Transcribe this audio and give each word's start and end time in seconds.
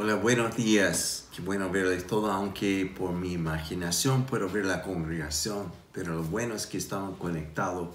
Hola, 0.00 0.14
buenos 0.14 0.54
días. 0.54 1.26
Qué 1.34 1.42
bueno 1.42 1.70
verles 1.70 2.06
todo, 2.06 2.30
aunque 2.30 2.86
por 2.86 3.10
mi 3.10 3.32
imaginación 3.32 4.26
puedo 4.26 4.48
ver 4.48 4.64
la 4.64 4.80
congregación, 4.80 5.72
pero 5.92 6.14
lo 6.14 6.22
bueno 6.22 6.54
es 6.54 6.68
que 6.68 6.78
estamos 6.78 7.18
conectados 7.18 7.88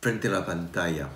frente 0.00 0.28
a 0.28 0.30
la 0.30 0.46
pantalla. 0.46 1.08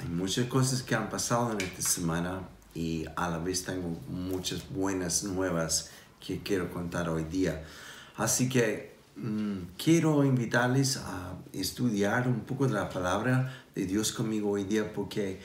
Hay 0.00 0.08
muchas 0.08 0.46
cosas 0.46 0.82
que 0.82 0.94
han 0.94 1.10
pasado 1.10 1.52
en 1.52 1.60
esta 1.60 1.82
semana 1.82 2.48
y 2.74 3.04
a 3.16 3.28
la 3.28 3.36
vez 3.36 3.66
tengo 3.66 4.00
muchas 4.08 4.66
buenas 4.70 5.24
nuevas 5.24 5.90
que 6.26 6.42
quiero 6.42 6.70
contar 6.70 7.10
hoy 7.10 7.24
día. 7.24 7.66
Así 8.16 8.48
que 8.48 8.96
mm, 9.16 9.74
quiero 9.76 10.24
invitarles 10.24 10.96
a 10.96 11.34
estudiar 11.52 12.28
un 12.28 12.40
poco 12.40 12.66
de 12.66 12.72
la 12.72 12.88
palabra 12.88 13.62
de 13.74 13.84
Dios 13.84 14.10
conmigo 14.10 14.52
hoy 14.52 14.64
día 14.64 14.90
porque 14.94 15.42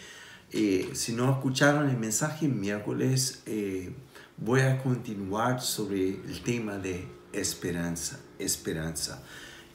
eh, 0.51 0.89
si 0.93 1.13
no 1.13 1.31
escucharon 1.31 1.89
el 1.89 1.97
mensaje 1.97 2.47
miércoles, 2.47 3.41
eh, 3.45 3.93
voy 4.37 4.61
a 4.61 4.81
continuar 4.83 5.61
sobre 5.61 6.09
el 6.09 6.41
tema 6.43 6.77
de 6.77 7.07
esperanza, 7.31 8.19
esperanza. 8.37 9.23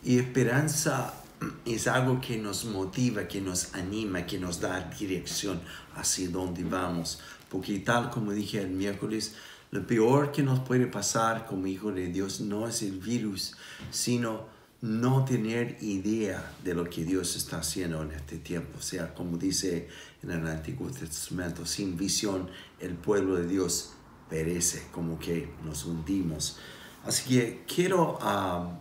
Y 0.05 0.19
esperanza 0.19 1.15
es 1.65 1.87
algo 1.87 2.21
que 2.21 2.37
nos 2.37 2.67
motiva, 2.67 3.27
que 3.27 3.41
nos 3.41 3.75
anima, 3.75 4.27
que 4.27 4.39
nos 4.39 4.61
da 4.61 4.81
dirección 4.99 5.61
hacia 5.95 6.29
dónde 6.29 6.63
vamos. 6.65 7.21
Porque 7.49 7.79
tal 7.79 8.11
como 8.11 8.33
dije 8.33 8.61
el 8.61 8.71
miércoles, 8.71 9.35
lo 9.71 9.87
peor 9.87 10.31
que 10.31 10.43
nos 10.43 10.61
puede 10.61 10.87
pasar 10.87 11.47
como 11.47 11.67
hijo 11.67 11.91
de 11.91 12.09
Dios 12.09 12.41
no 12.41 12.69
es 12.69 12.83
el 12.83 12.99
virus, 12.99 13.57
sino 13.91 14.56
no 14.83 15.25
tener 15.25 15.79
idea 15.81 16.53
de 16.63 16.75
lo 16.75 16.85
que 16.85 17.05
Dios 17.05 17.37
está 17.37 17.59
haciendo 17.59 18.03
en 18.03 18.13
este 18.13 18.39
tiempo. 18.39 18.79
O 18.79 18.83
sea, 18.83 19.15
como 19.15 19.39
dice 19.39 19.89
en 20.23 20.31
el 20.31 20.47
Antiguo 20.47 20.91
Testamento, 20.91 21.65
sin 21.67 21.97
visión 21.97 22.49
el 22.81 22.95
pueblo 22.95 23.37
de 23.37 23.47
Dios 23.47 23.93
perece, 24.29 24.83
como 24.93 25.19
que 25.19 25.49
nos 25.65 25.85
hundimos. 25.85 26.59
Así 27.05 27.29
que 27.29 27.65
quiero 27.67 28.19
ah, 28.21 28.79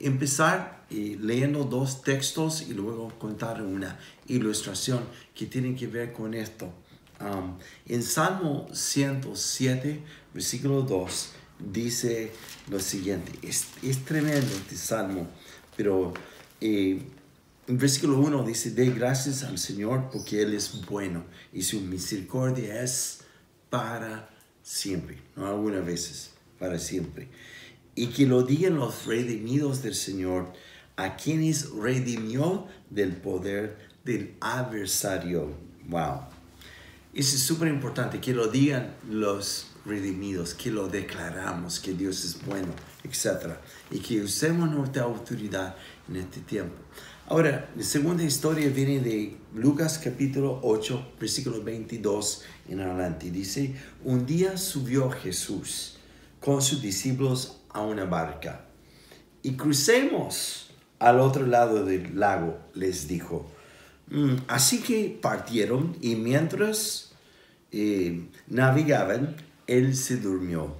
empezar 0.00 0.84
eh, 0.90 1.16
leyendo 1.20 1.64
dos 1.64 2.02
textos 2.02 2.62
y 2.62 2.74
luego 2.74 3.12
contar 3.18 3.60
una 3.62 3.98
ilustración 4.28 5.00
que 5.34 5.46
tiene 5.46 5.74
que 5.74 5.88
ver 5.88 6.12
con 6.12 6.34
esto. 6.34 6.72
Um, 7.18 7.56
en 7.86 8.02
Salmo 8.02 8.68
107, 8.72 10.02
versículo 10.34 10.82
2, 10.82 11.32
dice 11.58 12.32
lo 12.70 12.80
siguiente. 12.80 13.32
Es, 13.42 13.66
es 13.82 14.04
tremendo 14.04 14.54
este 14.54 14.76
salmo, 14.76 15.28
pero 15.76 16.12
eh, 16.60 17.02
en 17.66 17.78
versículo 17.78 18.18
1 18.18 18.44
dice, 18.44 18.70
de 18.70 18.90
gracias 18.90 19.42
al 19.42 19.58
Señor 19.58 20.08
porque 20.12 20.42
Él 20.42 20.54
es 20.54 20.84
bueno 20.86 21.24
y 21.52 21.62
su 21.62 21.80
misericordia 21.80 22.82
es 22.82 23.20
para 23.70 24.30
siempre, 24.62 25.18
no 25.34 25.46
algunas 25.46 25.84
veces, 25.84 26.30
para 26.58 26.78
siempre. 26.78 27.28
Y 27.94 28.08
que 28.08 28.26
lo 28.26 28.42
digan 28.42 28.76
los 28.76 29.06
redimidos 29.06 29.82
del 29.82 29.94
Señor, 29.94 30.52
a 30.96 31.16
quienes 31.16 31.70
redimió 31.70 32.66
del 32.90 33.16
poder 33.16 33.76
del 34.04 34.34
adversario. 34.40 35.54
Wow. 35.88 36.20
Eso 37.12 37.36
es 37.36 37.42
súper 37.42 37.68
importante, 37.68 38.20
que 38.20 38.32
lo 38.32 38.48
digan 38.48 38.94
los 39.10 39.66
redimidos, 39.86 40.54
que 40.54 40.70
lo 40.70 40.88
declaramos, 40.88 41.80
que 41.80 41.94
Dios 41.94 42.24
es 42.24 42.44
bueno, 42.44 42.72
etc. 43.04 43.54
Y 43.90 44.00
que 44.00 44.22
usemos 44.22 44.70
nuestra 44.70 45.04
autoridad 45.04 45.76
en 46.08 46.16
este 46.16 46.40
tiempo. 46.40 46.74
Ahora, 47.28 47.68
la 47.74 47.82
segunda 47.82 48.22
historia 48.22 48.68
viene 48.68 49.00
de 49.00 49.36
Lucas 49.54 49.98
capítulo 50.02 50.60
8, 50.62 51.14
versículo 51.18 51.62
22 51.62 52.42
en 52.68 52.80
adelante. 52.80 53.30
Dice, 53.30 53.74
un 54.04 54.26
día 54.26 54.56
subió 54.56 55.10
Jesús 55.10 55.98
con 56.40 56.62
sus 56.62 56.80
discípulos 56.80 57.58
a 57.70 57.80
una 57.80 58.04
barca 58.04 58.66
y 59.42 59.52
crucemos 59.52 60.70
al 60.98 61.20
otro 61.20 61.46
lado 61.46 61.84
del 61.84 62.18
lago, 62.18 62.58
les 62.74 63.08
dijo. 63.08 63.50
Mm, 64.08 64.36
así 64.46 64.80
que 64.80 65.18
partieron 65.20 65.96
y 66.00 66.14
mientras 66.14 67.12
eh, 67.72 68.28
navegaban, 68.46 69.36
él 69.66 69.96
se 69.96 70.16
durmió. 70.16 70.74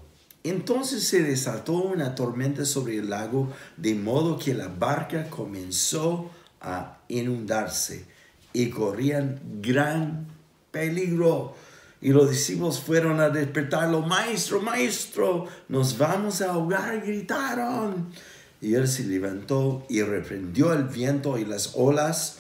Entonces 0.44 1.04
se 1.04 1.22
desató 1.22 1.72
una 1.72 2.14
tormenta 2.14 2.64
sobre 2.64 2.98
el 2.98 3.10
lago, 3.10 3.52
de 3.76 3.94
modo 3.94 4.38
que 4.38 4.54
la 4.54 4.68
barca 4.68 5.28
comenzó 5.28 6.30
a 6.60 6.98
inundarse 7.08 8.04
y 8.52 8.70
corrían 8.70 9.40
gran 9.60 10.28
peligro. 10.70 11.54
Y 12.00 12.10
los 12.10 12.30
discípulos 12.30 12.80
fueron 12.80 13.20
a 13.20 13.30
despertarlo, 13.30 14.02
maestro, 14.02 14.60
maestro, 14.60 15.46
nos 15.68 15.98
vamos 15.98 16.40
a 16.42 16.52
ahogar, 16.52 17.04
gritaron. 17.04 18.12
Y 18.60 18.74
él 18.74 18.86
se 18.86 19.04
levantó 19.04 19.84
y 19.88 20.02
reprendió 20.02 20.72
el 20.72 20.84
viento 20.84 21.38
y 21.38 21.44
las 21.44 21.72
olas, 21.74 22.38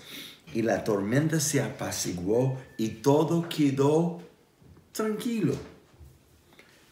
y 0.54 0.62
la 0.62 0.84
tormenta 0.84 1.40
se 1.40 1.60
apaciguó 1.60 2.56
y 2.78 2.88
todo 2.88 3.48
quedó 3.48 4.20
tranquilo. 4.92 5.54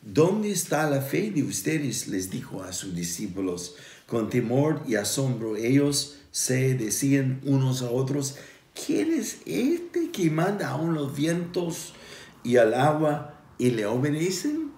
¿Dónde 0.06 0.50
está 0.50 0.88
la 0.90 1.00
fe 1.00 1.30
de 1.30 1.42
ustedes? 1.42 2.08
les 2.08 2.28
dijo 2.28 2.62
a 2.62 2.74
sus 2.74 2.94
discípulos. 2.94 3.74
Con 4.06 4.28
temor 4.28 4.82
y 4.86 4.96
asombro 4.96 5.56
ellos 5.56 6.18
se 6.30 6.74
decían 6.74 7.40
unos 7.44 7.80
a 7.80 7.90
otros, 7.90 8.36
¿quién 8.74 9.14
es 9.14 9.38
este 9.46 10.10
que 10.10 10.30
manda 10.30 10.74
a 10.74 10.82
los 10.82 11.16
vientos 11.16 11.94
y 12.42 12.58
al 12.58 12.74
agua 12.74 13.40
y 13.56 13.70
le 13.70 13.86
obedecen? 13.86 14.72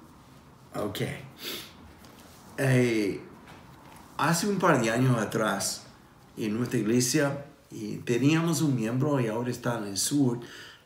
Ok. 0.77 1.01
Eh, 2.59 3.21
hace 4.19 4.47
un 4.47 4.61
par 4.61 4.81
de 4.81 4.91
años 4.91 5.19
atrás, 5.19 5.87
en 6.37 6.57
nuestra 6.57 6.79
iglesia, 6.79 7.47
teníamos 8.05 8.63
un 8.63 8.77
miembro 8.77 9.21
y 9.21 9.27
ahora 9.27 9.51
está 9.51 9.79
en 9.79 9.87
el 9.87 9.97
sur, 9.97 10.39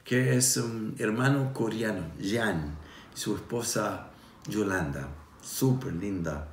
que 0.03 0.35
es 0.35 0.57
un 0.57 0.95
hermano 0.99 1.53
coreano, 1.53 2.07
Jan, 2.23 2.79
su 3.13 3.35
esposa 3.35 4.10
Yolanda, 4.49 5.09
súper 5.43 5.93
linda 5.95 6.49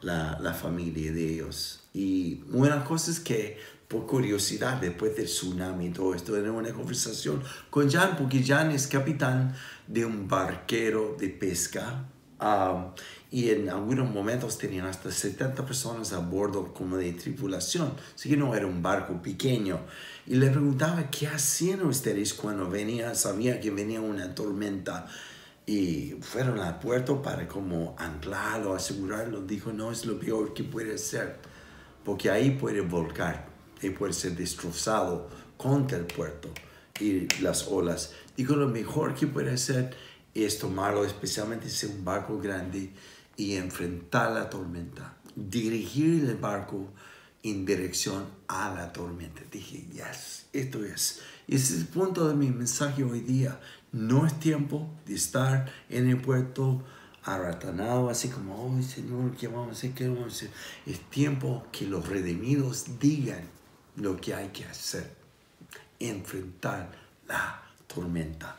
la, 0.00 0.38
la, 0.40 0.54
familia 0.54 1.12
de 1.12 1.34
ellos. 1.34 1.84
Y 1.92 2.42
una 2.52 2.84
cosa 2.84 3.10
es 3.10 3.20
que 3.20 3.58
por 3.90 4.06
curiosidad, 4.06 4.80
después 4.80 5.16
del 5.16 5.26
tsunami 5.26 5.86
y 5.86 5.90
todo 5.90 6.14
esto, 6.14 6.36
era 6.36 6.52
una 6.52 6.72
conversación 6.72 7.42
con 7.70 7.90
Jan, 7.90 8.16
porque 8.16 8.40
Jan 8.40 8.70
es 8.70 8.86
capitán 8.86 9.52
de 9.88 10.04
un 10.04 10.28
barquero 10.28 11.16
de 11.18 11.28
pesca. 11.28 12.04
Um, 12.40 12.92
y 13.32 13.50
en 13.50 13.68
algunos 13.68 14.08
momentos 14.08 14.58
tenían 14.58 14.86
hasta 14.86 15.10
70 15.10 15.66
personas 15.66 16.12
a 16.12 16.20
bordo 16.20 16.72
como 16.72 16.96
de 16.96 17.12
tripulación, 17.12 17.92
así 18.14 18.28
que 18.28 18.36
no 18.36 18.54
era 18.54 18.66
un 18.66 18.80
barco 18.80 19.20
pequeño. 19.20 19.80
Y 20.26 20.36
le 20.36 20.50
preguntaba, 20.50 21.10
¿qué 21.10 21.26
hacían 21.26 21.82
ustedes 21.82 22.32
cuando 22.32 22.70
venía, 22.70 23.16
sabía 23.16 23.60
que 23.60 23.72
venía 23.72 24.00
una 24.00 24.36
tormenta? 24.36 25.06
Y 25.70 26.16
fueron 26.20 26.58
al 26.58 26.80
puerto 26.80 27.22
para 27.22 27.46
como 27.46 27.94
anclarlo, 27.96 28.74
asegurarlo. 28.74 29.42
Dijo, 29.42 29.72
no 29.72 29.92
es 29.92 30.04
lo 30.04 30.18
peor 30.18 30.52
que 30.52 30.64
puede 30.64 30.98
ser, 30.98 31.38
porque 32.04 32.28
ahí 32.28 32.50
puede 32.50 32.80
volcar 32.80 33.46
y 33.80 33.90
puede 33.90 34.12
ser 34.12 34.34
destrozado 34.34 35.28
contra 35.56 35.96
el 35.96 36.06
puerto 36.06 36.50
y 36.98 37.28
las 37.40 37.68
olas. 37.68 38.14
Dijo, 38.36 38.56
lo 38.56 38.66
mejor 38.66 39.14
que 39.14 39.28
puede 39.28 39.52
hacer 39.52 39.94
es 40.34 40.58
tomarlo, 40.58 41.04
especialmente 41.04 41.70
si 41.70 41.86
es 41.86 41.92
un 41.92 42.04
barco 42.04 42.40
grande, 42.40 42.90
y 43.36 43.54
enfrentar 43.54 44.32
la 44.32 44.50
tormenta, 44.50 45.18
dirigir 45.36 46.24
el 46.24 46.34
barco 46.34 46.88
en 47.44 47.64
dirección 47.64 48.26
a 48.48 48.74
la 48.74 48.92
tormenta. 48.92 49.42
Dije, 49.52 49.86
yes, 49.92 50.46
esto 50.52 50.84
es. 50.84 51.20
Y 51.46 51.54
ese 51.54 51.74
es 51.74 51.80
el 51.80 51.86
punto 51.86 52.28
de 52.28 52.34
mi 52.34 52.50
mensaje 52.50 53.04
hoy 53.04 53.20
día. 53.20 53.60
No 53.92 54.24
es 54.24 54.38
tiempo 54.38 54.88
de 55.04 55.14
estar 55.14 55.70
en 55.88 56.08
el 56.08 56.20
puerto 56.20 56.84
arratanado, 57.24 58.08
así 58.08 58.28
como, 58.28 58.54
oh 58.54 58.82
Señor, 58.82 59.36
¿qué 59.36 59.48
vamos 59.48 59.68
a 59.68 59.72
hacer? 59.72 59.92
¿Qué 59.92 60.08
vamos 60.08 60.24
a 60.24 60.26
hacer? 60.28 60.50
Es 60.86 61.00
tiempo 61.10 61.66
que 61.72 61.86
los 61.86 62.08
redimidos 62.08 63.00
digan 63.00 63.42
lo 63.96 64.16
que 64.20 64.34
hay 64.34 64.48
que 64.48 64.64
hacer. 64.64 65.16
Enfrentar 65.98 66.92
la 67.26 67.62
tormenta. 67.86 68.56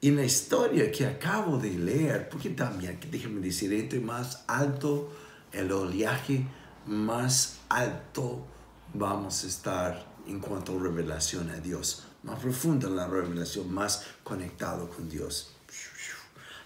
En 0.00 0.16
la 0.16 0.24
historia 0.24 0.90
que 0.92 1.06
acabo 1.06 1.58
de 1.58 1.70
leer, 1.70 2.28
porque 2.28 2.50
también, 2.50 3.00
déjenme 3.10 3.40
decir, 3.40 3.72
entre 3.72 4.00
más 4.00 4.44
alto 4.46 5.12
el 5.52 5.70
oleaje, 5.72 6.46
más 6.86 7.58
alto 7.68 8.46
vamos 8.94 9.42
a 9.42 9.46
estar 9.48 10.06
en 10.26 10.38
cuanto 10.38 10.78
a 10.78 10.82
revelación 10.82 11.50
a 11.50 11.56
Dios 11.56 12.06
más 12.22 12.38
profunda 12.40 12.88
la 12.88 13.06
revelación, 13.06 13.72
más 13.72 14.04
conectado 14.22 14.88
con 14.88 15.08
Dios. 15.08 15.54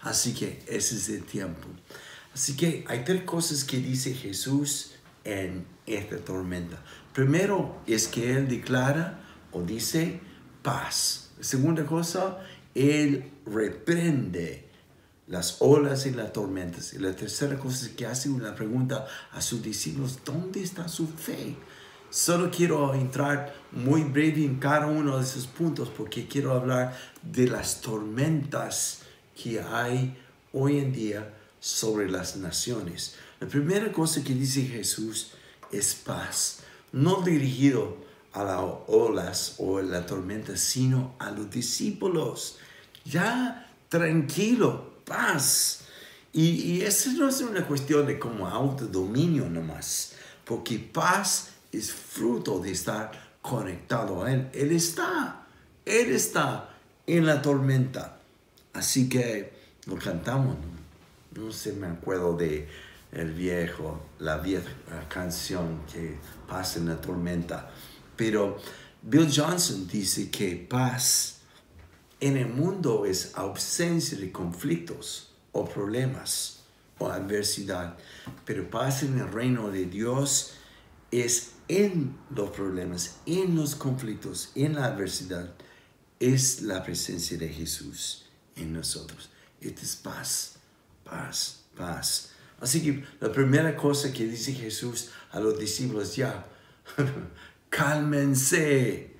Así 0.03 0.35
que 0.35 0.63
ese 0.67 0.97
es 0.97 1.09
el 1.09 1.25
tiempo. 1.25 1.67
Así 2.35 2.57
que 2.57 2.85
hay 2.89 3.05
tres 3.05 3.23
cosas 3.23 3.65
que 3.65 3.79
dice 3.79 4.15
Jesús 4.15 4.93
en 5.25 5.67
esta 5.87 6.19
tormenta. 6.19 6.83
Primero 7.13 7.81
es 7.87 8.09
que 8.09 8.37
Él 8.37 8.47
declara 8.47 9.21
o 9.53 9.63
dice 9.63 10.21
paz. 10.63 11.31
Segunda 11.41 11.87
cosa, 11.87 12.39
Él 12.75 13.33
reprende 13.47 14.69
las 15.27 15.57
olas 15.61 16.07
y 16.07 16.11
las 16.11 16.33
tormentas. 16.33 16.93
Y 16.93 16.99
la 16.99 17.15
tercera 17.15 17.59
cosa 17.59 17.87
es 17.87 17.93
que 17.93 18.07
hace 18.07 18.29
una 18.29 18.55
pregunta 18.55 19.07
a 19.33 19.41
sus 19.41 19.63
discípulos, 19.63 20.21
¿dónde 20.25 20.63
está 20.63 20.89
su 20.89 21.09
fe? 21.09 21.57
Solo 22.17 22.51
quiero 22.51 22.95
entrar 22.95 23.55
muy 23.73 24.03
breve 24.03 24.43
en 24.43 24.59
cada 24.59 24.87
uno 24.87 25.19
de 25.19 25.23
esos 25.23 25.47
puntos 25.47 25.91
porque 25.95 26.27
quiero 26.27 26.53
hablar 26.53 26.97
de 27.21 27.47
las 27.47 27.83
tormentas 27.83 29.03
que 29.37 29.61
hay 29.61 30.17
hoy 30.55 30.79
en 30.79 30.95
día 30.95 31.35
sobre 31.61 32.11
las 32.11 32.39
naciones. 32.39 33.17
La 33.39 33.47
primera 33.47 33.93
cosa 33.93 34.25
que 34.25 34.33
dice 34.33 34.63
Jesús 34.63 35.33
es 35.71 35.95
paz, 35.95 36.61
no 36.91 37.21
dirigido 37.21 37.99
a 38.33 38.45
las 38.45 38.63
olas 38.87 39.57
o 39.59 39.77
a 39.77 39.83
la 39.83 40.07
tormenta, 40.07 40.57
sino 40.57 41.17
a 41.19 41.31
los 41.31 41.51
discípulos. 41.51 42.57
Ya 43.05 43.71
tranquilo, 43.91 45.03
paz. 45.05 45.81
Y, 46.33 46.47
y 46.63 46.81
eso 46.81 47.11
no 47.13 47.29
es 47.29 47.43
una 47.43 47.67
cuestión 47.67 48.07
de 48.07 48.19
como 48.19 48.49
autodominio 48.49 49.51
nomás, 49.51 50.15
porque 50.47 50.79
paz 50.79 51.51
es 51.77 51.93
fruto 51.93 52.59
de 52.59 52.73
estar 52.73 53.13
conectado 53.43 54.25
a 54.25 54.33
Él. 54.33 54.49
Él 54.53 54.73
está, 54.73 55.47
Él 55.85 56.11
está 56.11 56.71
en 57.07 57.27
la 57.27 57.43
tormenta. 57.43 58.19
Así 58.73 59.09
que 59.09 59.53
lo 59.87 59.97
cantamos, 59.97 60.57
no, 61.35 61.53
sé, 61.53 61.73
me 61.73 61.87
acuerdo 61.87 62.37
de 62.37 62.69
el 63.13 63.33
viejo, 63.33 64.01
la 64.19 64.39
vieja 64.39 64.69
canción 65.09 65.81
que 65.93 66.17
pasa 66.49 66.79
en 66.79 66.89
la 66.89 67.01
tormenta. 67.01 67.71
Pero 68.17 68.59
Bill 69.03 69.31
Johnson 69.35 69.87
dice 69.87 70.31
que 70.31 70.57
paz 70.57 71.39
en 72.21 72.37
el 72.37 72.49
mundo 72.49 73.07
es 73.07 73.33
ausencia 73.35 74.19
de 74.19 74.33
conflictos 74.33 75.31
o 75.53 75.65
problemas 75.65 76.65
o 76.99 77.09
adversidad, 77.09 77.97
pero 78.45 78.69
paz 78.69 79.03
en 79.03 79.19
el 79.19 79.31
reino 79.31 79.71
de 79.71 79.85
Dios 79.87 80.55
es 81.11 81.53
en 81.69 82.17
los 82.31 82.51
problemas, 82.51 83.19
en 83.27 83.57
los 83.57 83.75
conflictos, 83.75 84.53
en 84.55 84.75
la 84.75 84.87
adversidad, 84.87 85.55
es 86.21 86.63
la 86.63 86.83
presencia 86.83 87.37
de 87.37 87.49
Jesús 87.49 88.27
en 88.57 88.73
nosotros. 88.73 89.31
Esta 89.61 89.83
es 89.83 89.97
paz, 89.97 90.57
paz, 91.05 91.65
paz. 91.77 92.31
Así 92.61 92.83
que 92.83 93.05
la 93.21 93.31
primera 93.33 93.77
cosa 93.77 94.13
que 94.13 94.27
dice 94.27 94.53
Jesús 94.53 95.11
a 95.31 95.41
los 95.41 95.59
discípulos, 95.59 96.17
ya, 96.17 96.47
cálmense. 97.69 99.15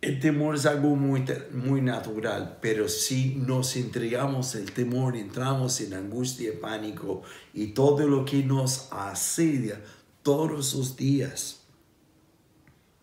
El 0.00 0.20
temor 0.20 0.54
es 0.54 0.66
algo 0.66 0.96
muy, 0.96 1.24
muy 1.52 1.80
natural, 1.80 2.58
pero 2.60 2.88
si 2.88 3.36
nos 3.36 3.74
entregamos 3.76 4.54
el 4.54 4.70
temor, 4.72 5.16
entramos 5.16 5.80
en 5.80 5.94
angustia, 5.94 6.52
pánico 6.60 7.22
y 7.54 7.68
todo 7.68 8.06
lo 8.06 8.26
que 8.26 8.42
nos 8.42 8.88
asedia 8.92 9.80
todos 10.24 10.74
los 10.74 10.96
días. 10.96 11.60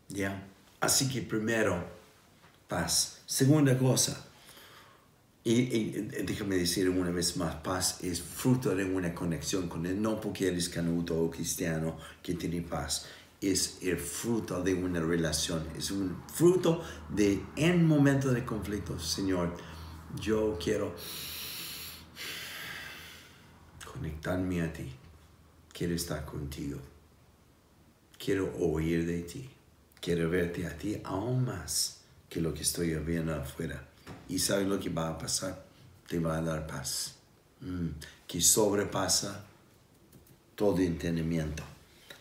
¿Ya? 0.10 0.46
Así 0.82 1.08
que 1.08 1.22
primero, 1.22 1.82
paz. 2.68 3.22
Segunda 3.26 3.78
cosa, 3.78 4.26
y, 5.44 5.92
déjame 6.24 6.58
decir 6.58 6.88
una 6.90 7.10
vez 7.10 7.36
más, 7.38 7.56
paz 7.56 8.04
es 8.04 8.22
fruto 8.22 8.76
de 8.76 8.86
una 8.86 9.16
conexión 9.16 9.68
con 9.68 9.88
Él, 9.88 10.00
no 10.00 10.22
porque 10.22 10.48
eres 10.48 10.70
canuto 10.70 11.20
o 11.20 11.32
cristiano 11.32 11.98
que 12.22 12.36
tiene 12.36 12.62
paz, 12.62 13.08
es 13.40 13.80
el 13.82 13.98
fruto 13.98 14.62
de 14.62 14.76
una 14.76 15.00
relación, 15.00 15.66
es 15.76 15.90
un 15.90 16.16
fruto 16.32 16.84
de 17.10 17.42
en 17.56 17.88
momentos 17.88 18.36
de 18.36 18.46
conflicto, 18.46 19.00
Señor, 19.00 19.58
yo 20.20 20.60
quiero 20.64 20.94
conectarme 23.92 24.62
a 24.62 24.72
ti, 24.72 24.92
quiero 25.74 25.96
estar 25.96 26.24
contigo, 26.24 26.78
quiero 28.24 28.54
oír 28.60 29.06
de 29.06 29.24
ti, 29.24 29.50
quiero 30.00 30.30
verte 30.30 30.68
a 30.68 30.78
ti 30.78 31.02
aún 31.04 31.46
más 31.46 32.02
que 32.30 32.40
lo 32.40 32.54
que 32.54 32.62
estoy 32.62 32.94
viendo 32.96 33.34
afuera. 33.34 33.84
Y 34.30 34.38
sabes 34.38 34.68
lo 34.68 34.80
que 34.80 34.90
va 34.90 35.10
a 35.10 35.18
pasar, 35.18 35.66
te 36.08 36.20
va 36.20 36.38
a 36.38 36.42
dar 36.42 36.68
paz, 36.68 37.16
mm, 37.62 37.88
que 38.28 38.40
sobrepasa 38.40 39.44
todo 40.56 40.80
entendimiento. 40.80 41.64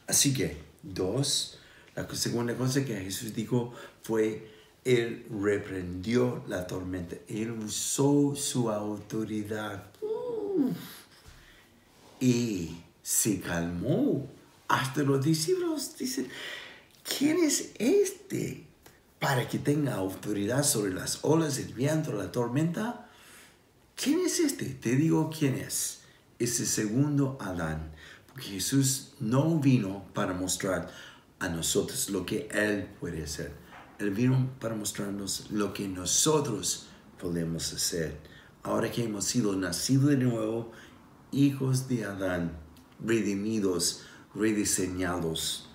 Así 0.07 0.33
que, 0.33 0.57
dos, 0.83 1.59
la 1.95 2.09
segunda 2.15 2.57
cosa 2.57 2.85
que 2.85 2.97
Jesús 2.97 3.35
dijo 3.35 3.75
fue, 4.03 4.51
Él 4.85 5.27
reprendió 5.43 6.43
la 6.49 6.67
tormenta, 6.67 7.17
Él 7.29 7.51
usó 7.51 8.35
su 8.35 8.71
autoridad. 8.71 9.85
Y 12.19 12.77
se 13.03 13.41
calmó. 13.41 14.40
Hasta 14.71 15.03
los 15.03 15.23
discípulos 15.23 15.99
dicen, 15.99 16.29
¿quién 17.05 17.37
es 17.45 17.73
este? 17.79 18.71
para 19.21 19.47
que 19.47 19.59
tenga 19.59 19.95
autoridad 19.95 20.65
sobre 20.65 20.93
las 20.93 21.21
olas, 21.23 21.59
el 21.59 21.75
viento, 21.75 22.13
la 22.13 22.33
tormenta. 22.33 23.07
¿Quién 23.95 24.21
es 24.21 24.41
este? 24.41 24.65
Te 24.65 24.97
digo 24.97 25.31
quién 25.31 25.55
es. 25.55 26.01
Es 26.39 26.59
el 26.59 26.67
segundo 26.67 27.37
Adán. 27.39 27.93
Porque 28.27 28.49
Jesús 28.49 29.13
no 29.21 29.61
vino 29.61 30.07
para 30.15 30.33
mostrar 30.33 30.91
a 31.39 31.49
nosotros 31.51 32.09
lo 32.09 32.25
que 32.25 32.49
Él 32.51 32.89
puede 32.99 33.23
hacer. 33.23 33.53
Él 33.99 34.11
vino 34.11 34.51
para 34.59 34.75
mostrarnos 34.75 35.51
lo 35.51 35.75
que 35.75 35.87
nosotros 35.87 36.87
podemos 37.21 37.75
hacer. 37.75 38.17
Ahora 38.63 38.91
que 38.91 39.05
hemos 39.05 39.27
sido 39.27 39.55
nacidos 39.55 40.09
de 40.11 40.17
nuevo, 40.17 40.73
hijos 41.31 41.89
de 41.89 42.07
Adán, 42.07 42.57
redimidos, 43.05 44.07
rediseñados 44.35 45.69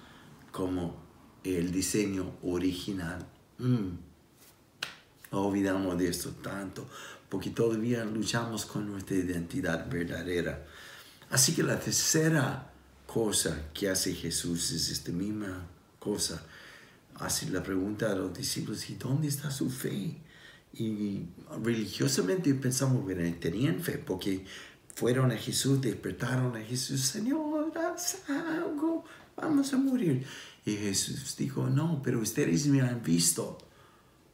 como 0.52 1.04
el 1.44 1.72
diseño 1.72 2.34
original 2.42 3.26
Mm. 3.58 3.98
Olvidamos 5.32 5.98
de 5.98 6.10
esto 6.10 6.32
tanto, 6.42 6.88
porque 7.30 7.50
todavía 7.50 8.06
luchamos 8.06 8.66
con 8.66 8.88
nuestra 8.88 9.18
identidad 9.18 9.90
verdadera. 9.90 10.66
Así 11.30 11.54
que 11.54 11.64
la 11.64 11.80
tercera 11.80 12.72
cosa 13.06 13.70
que 13.74 13.90
hace 13.90 14.14
Jesús 14.14 14.72
es 14.72 14.90
esta 14.90 15.12
misma 15.12 15.68
cosa. 16.00 16.44
Hace 17.16 17.50
la 17.50 17.64
pregunta 17.64 18.12
a 18.12 18.16
los 18.16 18.38
discípulos, 18.38 18.90
¿y 18.90 18.96
dónde 18.96 19.28
está 19.28 19.50
su 19.52 19.70
fe? 19.70 20.18
Y 20.74 21.24
religiosamente 21.64 22.54
pensamos 22.54 23.08
que 23.08 23.16
tenían 23.16 23.80
fe, 23.80 23.98
porque 23.98 24.46
fueron 24.96 25.32
a 25.32 25.38
Jesús, 25.38 25.82
despertaron 25.82 26.56
a 26.56 26.62
Jesús, 26.62 27.02
Señor, 27.02 27.72
haz 27.78 28.24
algo, 28.30 29.04
vamos 29.36 29.74
a 29.74 29.78
morir. 29.78 30.26
Y 30.66 30.78
Jesús 30.78 31.36
dijo, 31.38 31.68
no, 31.68 32.02
pero 32.02 32.20
ustedes 32.20 32.66
me 32.68 32.82
han 32.82 33.04
visto 33.04 33.58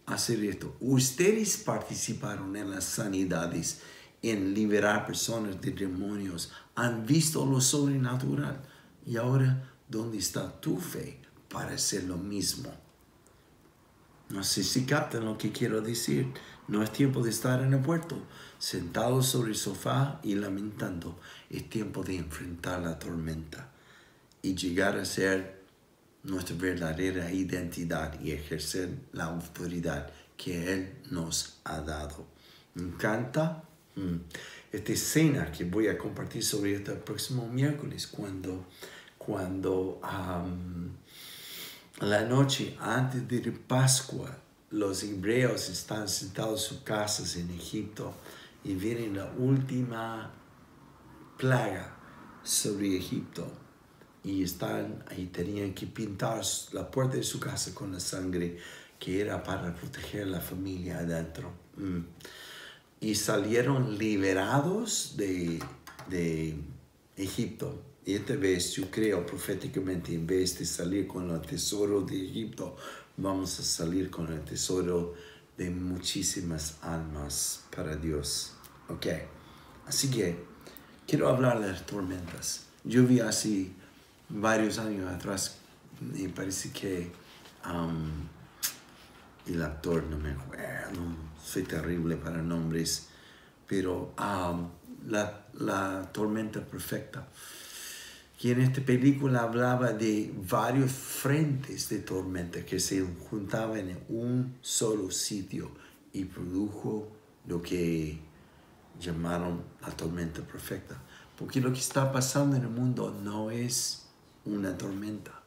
hacer 0.05 0.43
esto. 0.45 0.77
Ustedes 0.79 1.57
participaron 1.57 2.55
en 2.55 2.69
las 2.69 2.85
sanidades, 2.85 3.81
en 4.21 4.53
liberar 4.53 5.05
personas 5.05 5.59
de 5.59 5.71
demonios. 5.71 6.51
Han 6.75 7.05
visto 7.05 7.45
lo 7.45 7.59
sobrenatural. 7.59 8.61
Y 9.05 9.17
ahora, 9.17 9.73
¿dónde 9.89 10.19
está 10.19 10.61
tu 10.61 10.77
fe 10.77 11.19
para 11.49 11.73
hacer 11.73 12.03
lo 12.03 12.17
mismo? 12.17 12.71
No 14.29 14.43
sé 14.43 14.63
si 14.63 14.85
captan 14.85 15.25
lo 15.25 15.37
que 15.37 15.51
quiero 15.51 15.81
decir. 15.81 16.31
No 16.67 16.83
es 16.83 16.93
tiempo 16.93 17.21
de 17.21 17.31
estar 17.31 17.61
en 17.61 17.73
el 17.73 17.81
puerto, 17.81 18.17
sentado 18.61 19.23
sobre 19.23 19.49
el 19.49 19.57
sofá 19.57 20.19
y 20.21 20.35
lamentando. 20.35 21.19
Es 21.49 21.67
tiempo 21.67 22.03
de 22.03 22.17
enfrentar 22.17 22.81
la 22.81 22.99
tormenta 22.99 23.71
y 24.43 24.53
llegar 24.53 24.97
a 24.97 25.03
ser 25.03 25.61
nuestra 26.23 26.55
verdadera 26.55 27.31
identidad 27.31 28.21
y 28.21 28.31
ejercer 28.31 28.89
la 29.13 29.25
autoridad 29.25 30.11
que 30.37 30.71
Él 30.73 30.93
nos 31.09 31.57
ha 31.63 31.81
dado. 31.81 32.27
Me 32.75 32.83
encanta 32.83 33.63
mm, 33.95 34.17
esta 34.71 34.93
escena 34.93 35.51
que 35.51 35.63
voy 35.63 35.87
a 35.87 35.97
compartir 35.97 36.43
sobre 36.43 36.75
este 36.75 36.91
próximo 36.91 37.47
miércoles 37.47 38.05
cuando, 38.05 38.67
cuando 39.17 39.99
la 41.99 42.25
noche 42.25 42.77
antes 42.79 43.27
de 43.27 43.51
Pascua 43.53 44.37
los 44.69 45.01
hebreos 45.03 45.67
están 45.67 46.07
sentados 46.07 46.61
en 46.61 46.69
sus 46.69 46.83
casas 46.83 47.35
en 47.37 47.49
Egipto 47.49 48.13
y 48.63 48.75
viene 48.75 49.07
la 49.15 49.31
última 49.37 50.31
plaga 51.37 51.97
sobre 52.43 52.97
Egipto 52.97 53.51
y 54.23 54.43
están 54.43 55.03
ahí 55.09 55.27
tenían 55.27 55.73
que 55.73 55.87
pintar 55.87 56.43
la 56.73 56.89
puerta 56.89 57.17
de 57.17 57.23
su 57.23 57.39
casa 57.39 57.73
con 57.73 57.91
la 57.91 57.99
sangre 57.99 58.57
que 58.99 59.19
era 59.19 59.41
para 59.41 59.73
proteger 59.73 60.27
la 60.27 60.39
familia 60.39 60.99
adentro. 60.99 61.51
Mm. 61.77 62.01
Y 62.99 63.15
salieron 63.15 63.97
liberados 63.97 65.15
de, 65.17 65.59
de 66.07 66.55
Egipto. 67.17 67.81
Y 68.05 68.13
esta 68.13 68.35
vez 68.35 68.73
yo 68.73 68.91
creo 68.91 69.25
proféticamente, 69.25 70.13
en 70.13 70.27
vez 70.27 70.59
de 70.59 70.65
salir 70.65 71.07
con 71.07 71.31
el 71.31 71.41
tesoro 71.41 72.01
de 72.01 72.23
Egipto, 72.23 72.77
vamos 73.17 73.59
a 73.59 73.63
salir 73.63 74.11
con 74.11 74.31
el 74.31 74.41
tesoro 74.41 75.15
de 75.57 75.71
muchísimas 75.71 76.77
almas 76.83 77.60
para 77.75 77.95
Dios. 77.95 78.53
Ok, 78.89 79.07
así 79.87 80.09
que 80.09 80.43
quiero 81.07 81.29
hablar 81.29 81.59
de 81.59 81.71
las 81.71 81.85
tormentas. 81.85 82.67
Yo 82.83 83.05
vi 83.05 83.19
así 83.19 83.73
varios 84.29 84.79
años 84.79 85.11
atrás, 85.11 85.57
y 86.15 86.27
parece 86.27 86.71
que 86.71 87.11
um, 87.65 88.09
el 89.45 89.61
actor, 89.61 90.03
no 90.03 90.17
me 90.17 90.31
acuerdo, 90.31 91.01
soy 91.43 91.63
terrible 91.63 92.15
para 92.15 92.41
nombres, 92.41 93.07
pero 93.67 94.13
um, 94.17 94.69
la, 95.07 95.45
la 95.53 96.09
tormenta 96.11 96.61
perfecta. 96.61 97.27
Y 98.43 98.49
en 98.49 98.61
esta 98.61 98.81
película 98.81 99.43
hablaba 99.43 99.93
de 99.93 100.33
varios 100.49 100.91
frentes 100.91 101.89
de 101.89 101.99
tormenta 101.99 102.65
que 102.65 102.79
se 102.79 103.05
juntaban 103.29 103.89
en 103.89 103.99
un 104.09 104.57
solo 104.61 105.11
sitio 105.11 105.71
y 106.11 106.25
produjo 106.25 107.11
lo 107.47 107.61
que 107.61 108.19
llamaron 108.99 109.63
la 109.81 109.89
tormenta 109.89 110.41
perfecta. 110.41 110.95
Porque 111.37 111.59
lo 111.59 111.71
que 111.73 111.79
está 111.79 112.11
pasando 112.11 112.55
en 112.55 112.63
el 112.63 112.69
mundo 112.69 113.11
no 113.23 113.49
es 113.49 114.05
una 114.45 114.77
tormenta, 114.77 115.41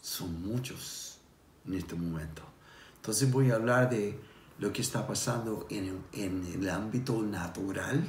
son 0.00 0.40
muchos 0.42 1.18
en 1.66 1.74
este 1.74 1.94
momento. 1.94 2.42
Entonces 2.96 3.30
voy 3.30 3.50
a 3.50 3.56
hablar 3.56 3.90
de 3.90 4.18
lo 4.58 4.72
que 4.72 4.82
está 4.82 5.06
pasando 5.06 5.66
en, 5.70 6.04
en 6.12 6.44
el 6.44 6.68
ámbito 6.68 7.22
natural 7.22 8.04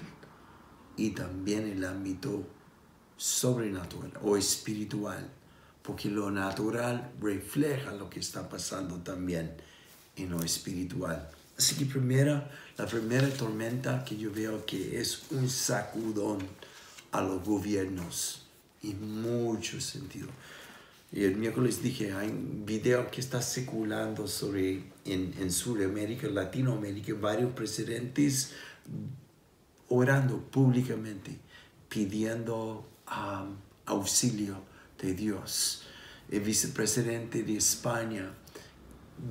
y 0.95 1.11
también 1.11 1.67
el 1.67 1.83
ámbito 1.83 2.47
sobrenatural 3.17 4.13
o 4.23 4.37
espiritual, 4.37 5.29
porque 5.81 6.09
lo 6.09 6.29
natural 6.31 7.11
refleja 7.19 7.91
lo 7.91 8.09
que 8.09 8.19
está 8.19 8.47
pasando 8.47 8.97
también 8.97 9.55
en 10.15 10.29
lo 10.29 10.43
espiritual. 10.43 11.29
Así 11.57 11.75
que 11.75 11.85
primera, 11.85 12.49
la 12.77 12.85
primera 12.85 13.27
tormenta 13.29 14.03
que 14.03 14.15
yo 14.15 14.31
veo 14.31 14.65
que 14.65 14.99
es 14.99 15.23
un 15.31 15.49
sacudón 15.49 16.39
a 17.11 17.21
los 17.21 17.43
gobiernos 17.43 18.45
en 18.83 19.21
mucho 19.21 19.81
sentido. 19.81 20.27
Y 21.11 21.23
el 21.23 21.37
miércoles 21.37 21.81
dije, 21.81 22.13
hay 22.13 22.27
un 22.27 22.65
video 22.65 23.09
que 23.09 23.21
está 23.21 23.41
circulando 23.41 24.27
sobre 24.27 24.83
en, 25.05 25.33
en 25.39 25.51
Sudamérica, 25.51 26.27
Latinoamérica, 26.27 27.13
varios 27.19 27.53
presidentes 27.53 28.51
orando 29.89 30.39
públicamente, 30.39 31.39
pidiendo 31.89 32.87
auxilio 33.85 34.61
de 35.01 35.13
Dios. 35.13 35.83
El 36.29 36.41
vicepresidente 36.41 37.43
de 37.43 37.55
España 37.57 38.33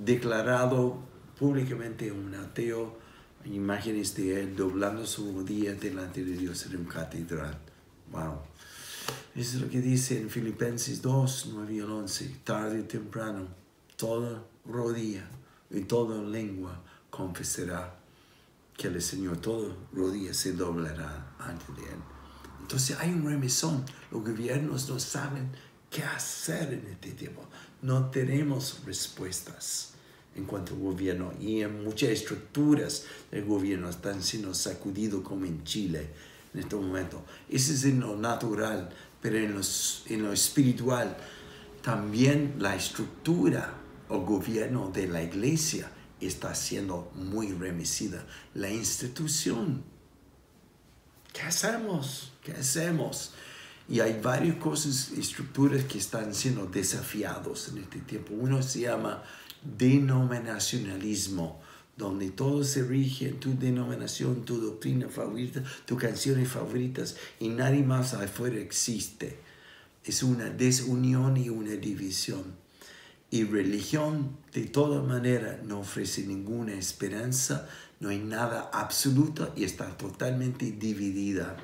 declarado 0.05 0.99
públicamente 1.39 2.11
un 2.11 2.35
ateo, 2.35 2.99
imágenes 3.45 4.15
de 4.17 4.41
él 4.41 4.57
doblando 4.57 5.07
su 5.07 5.33
rodilla 5.33 5.75
delante 5.75 6.25
de 6.25 6.37
Dios 6.37 6.67
en 6.67 6.77
un 6.77 6.85
catedral. 6.85 7.59
Wow. 8.11 8.41
Eso 9.35 9.57
es 9.57 9.63
lo 9.63 9.69
que 9.69 9.81
dice 9.81 10.21
en 10.21 10.31
Filipenses 10.31 11.03
2, 11.03 11.51
9 11.53 11.75
y 11.75 11.81
11. 11.81 12.37
Tarde 12.43 12.81
y 12.81 12.83
temprano, 12.85 13.47
toda 13.97 14.43
rodilla 14.65 15.29
y 15.71 15.81
toda 15.81 16.23
lengua 16.23 16.83
confesará 17.11 17.99
que 18.77 18.89
el 18.89 19.01
Señor, 19.01 19.39
toda 19.39 19.75
rodilla 19.93 20.35
se 20.35 20.53
doblará 20.53 21.35
ante 21.39 21.73
Él. 21.83 22.01
Entonces 22.61 22.97
hay 22.99 23.11
un 23.11 23.27
remesón. 23.27 23.85
Los 24.11 24.23
gobiernos 24.23 24.89
no 24.89 24.99
saben 24.99 25.51
qué 25.91 26.03
hacer 26.03 26.73
en 26.73 26.87
este 26.87 27.13
tiempo. 27.13 27.43
No 27.83 28.11
tenemos 28.11 28.83
respuestas 28.85 29.96
en 30.37 30.45
cuanto 30.45 30.75
al 30.75 30.81
gobierno 30.81 31.33
y 31.41 31.63
en 31.63 31.83
muchas 31.83 32.11
estructuras 32.11 33.05
del 33.31 33.45
gobierno 33.45 33.89
están 33.89 34.23
siendo 34.23 34.55
sacudidos 34.55 35.23
como 35.23 35.47
en 35.47 35.65
Chile 35.65 36.11
en 36.55 36.61
este 36.61 36.77
momento. 36.77 37.25
Ese 37.49 37.75
es 37.75 37.85
en 37.85 38.01
lo 38.01 38.17
natural, 38.17 38.91
pero 39.21 39.39
en, 39.39 39.61
en 40.07 40.23
lo 40.23 40.33
espiritual 40.33 41.17
también 41.83 42.57
la 42.59 42.75
estructura 42.75 43.75
o 44.09 44.21
gobierno 44.21 44.91
de 44.93 45.09
la 45.09 45.23
iglesia 45.23 45.91
está 46.21 46.55
siendo 46.55 47.11
muy 47.15 47.53
remecida. 47.53 48.27
La 48.55 48.71
institución 48.71 49.97
¿Qué 51.37 51.43
hacemos? 51.43 52.33
¿Qué 52.43 52.53
hacemos? 52.53 53.33
Y 53.91 54.01
hay 54.01 54.19
varias 54.23 54.57
cosas, 54.57 55.11
estructuras 55.11 55.85
que 55.85 55.99
están 55.99 56.35
siendo 56.35 56.65
desafiados 56.65 57.69
en 57.69 57.79
este 57.83 57.99
tiempo. 57.99 58.33
Uno 58.33 58.63
se 58.63 58.81
llama 58.81 59.23
denominacionalismo, 59.63 61.61
donde 61.97 62.31
todo 62.31 62.63
se 62.65 62.83
rige 62.83 63.29
en 63.29 63.41
tu 63.41 63.59
denominación, 63.59 64.45
tu 64.45 64.61
doctrina 64.61 65.09
favorita, 65.09 65.63
tus 65.87 65.99
canciones 65.99 66.49
favoritas 66.49 67.17
y 67.41 67.49
nadie 67.49 67.83
más 67.83 68.15
afuera 68.15 68.59
existe. 68.59 69.39
Es 70.05 70.23
una 70.23 70.51
desunión 70.51 71.37
y 71.37 71.49
una 71.49 71.73
división. 71.73 72.45
Y 73.31 73.45
religión 73.45 74.37
de 74.53 74.67
toda 74.67 75.03
manera 75.03 75.61
no 75.65 75.81
ofrece 75.81 76.25
ninguna 76.27 76.75
esperanza, 76.75 77.69
no 77.99 78.11
hay 78.11 78.19
nada 78.19 78.71
absoluto 78.73 79.53
y 79.57 79.65
está 79.65 79.97
totalmente 79.97 80.71
dividida. 80.73 81.57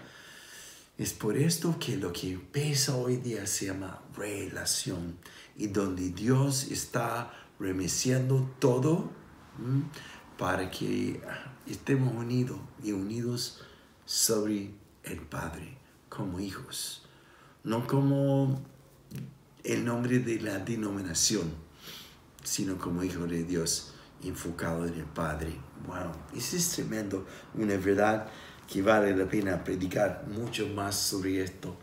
Es 0.99 1.13
por 1.13 1.37
esto 1.37 1.79
que 1.79 1.97
lo 1.97 2.13
que 2.13 2.39
pesa 2.39 2.97
hoy 2.97 3.17
día 3.17 3.47
se 3.47 3.67
llama 3.67 4.03
relación 4.17 5.17
y 5.57 5.69
donde 5.69 6.11
Dios 6.11 6.65
está 6.71 7.33
remeciendo 7.62 8.50
todo 8.59 9.11
para 10.37 10.71
que 10.71 11.21
estemos 11.66 12.12
unidos 12.14 12.59
y 12.83 12.92
unidos 12.92 13.62
sobre 14.04 14.73
el 15.04 15.21
Padre 15.21 15.78
como 16.09 16.40
hijos, 16.40 17.07
no 17.64 17.87
como 17.87 18.61
el 19.62 19.85
nombre 19.85 20.19
de 20.19 20.40
la 20.40 20.59
denominación, 20.59 21.54
sino 22.42 22.76
como 22.76 23.04
hijos 23.04 23.31
de 23.31 23.45
Dios 23.45 23.95
enfocado 24.25 24.87
en 24.87 24.95
el 24.95 25.04
Padre. 25.04 25.52
Wow, 25.87 26.12
eso 26.37 26.57
es 26.57 26.69
tremendo, 26.71 27.26
una 27.54 27.76
verdad 27.76 28.28
que 28.71 28.83
vale 28.83 29.16
la 29.16 29.28
pena 29.28 29.62
predicar 29.62 30.26
mucho 30.28 30.66
más 30.69 30.97
sobre 30.97 31.42
esto. 31.42 31.76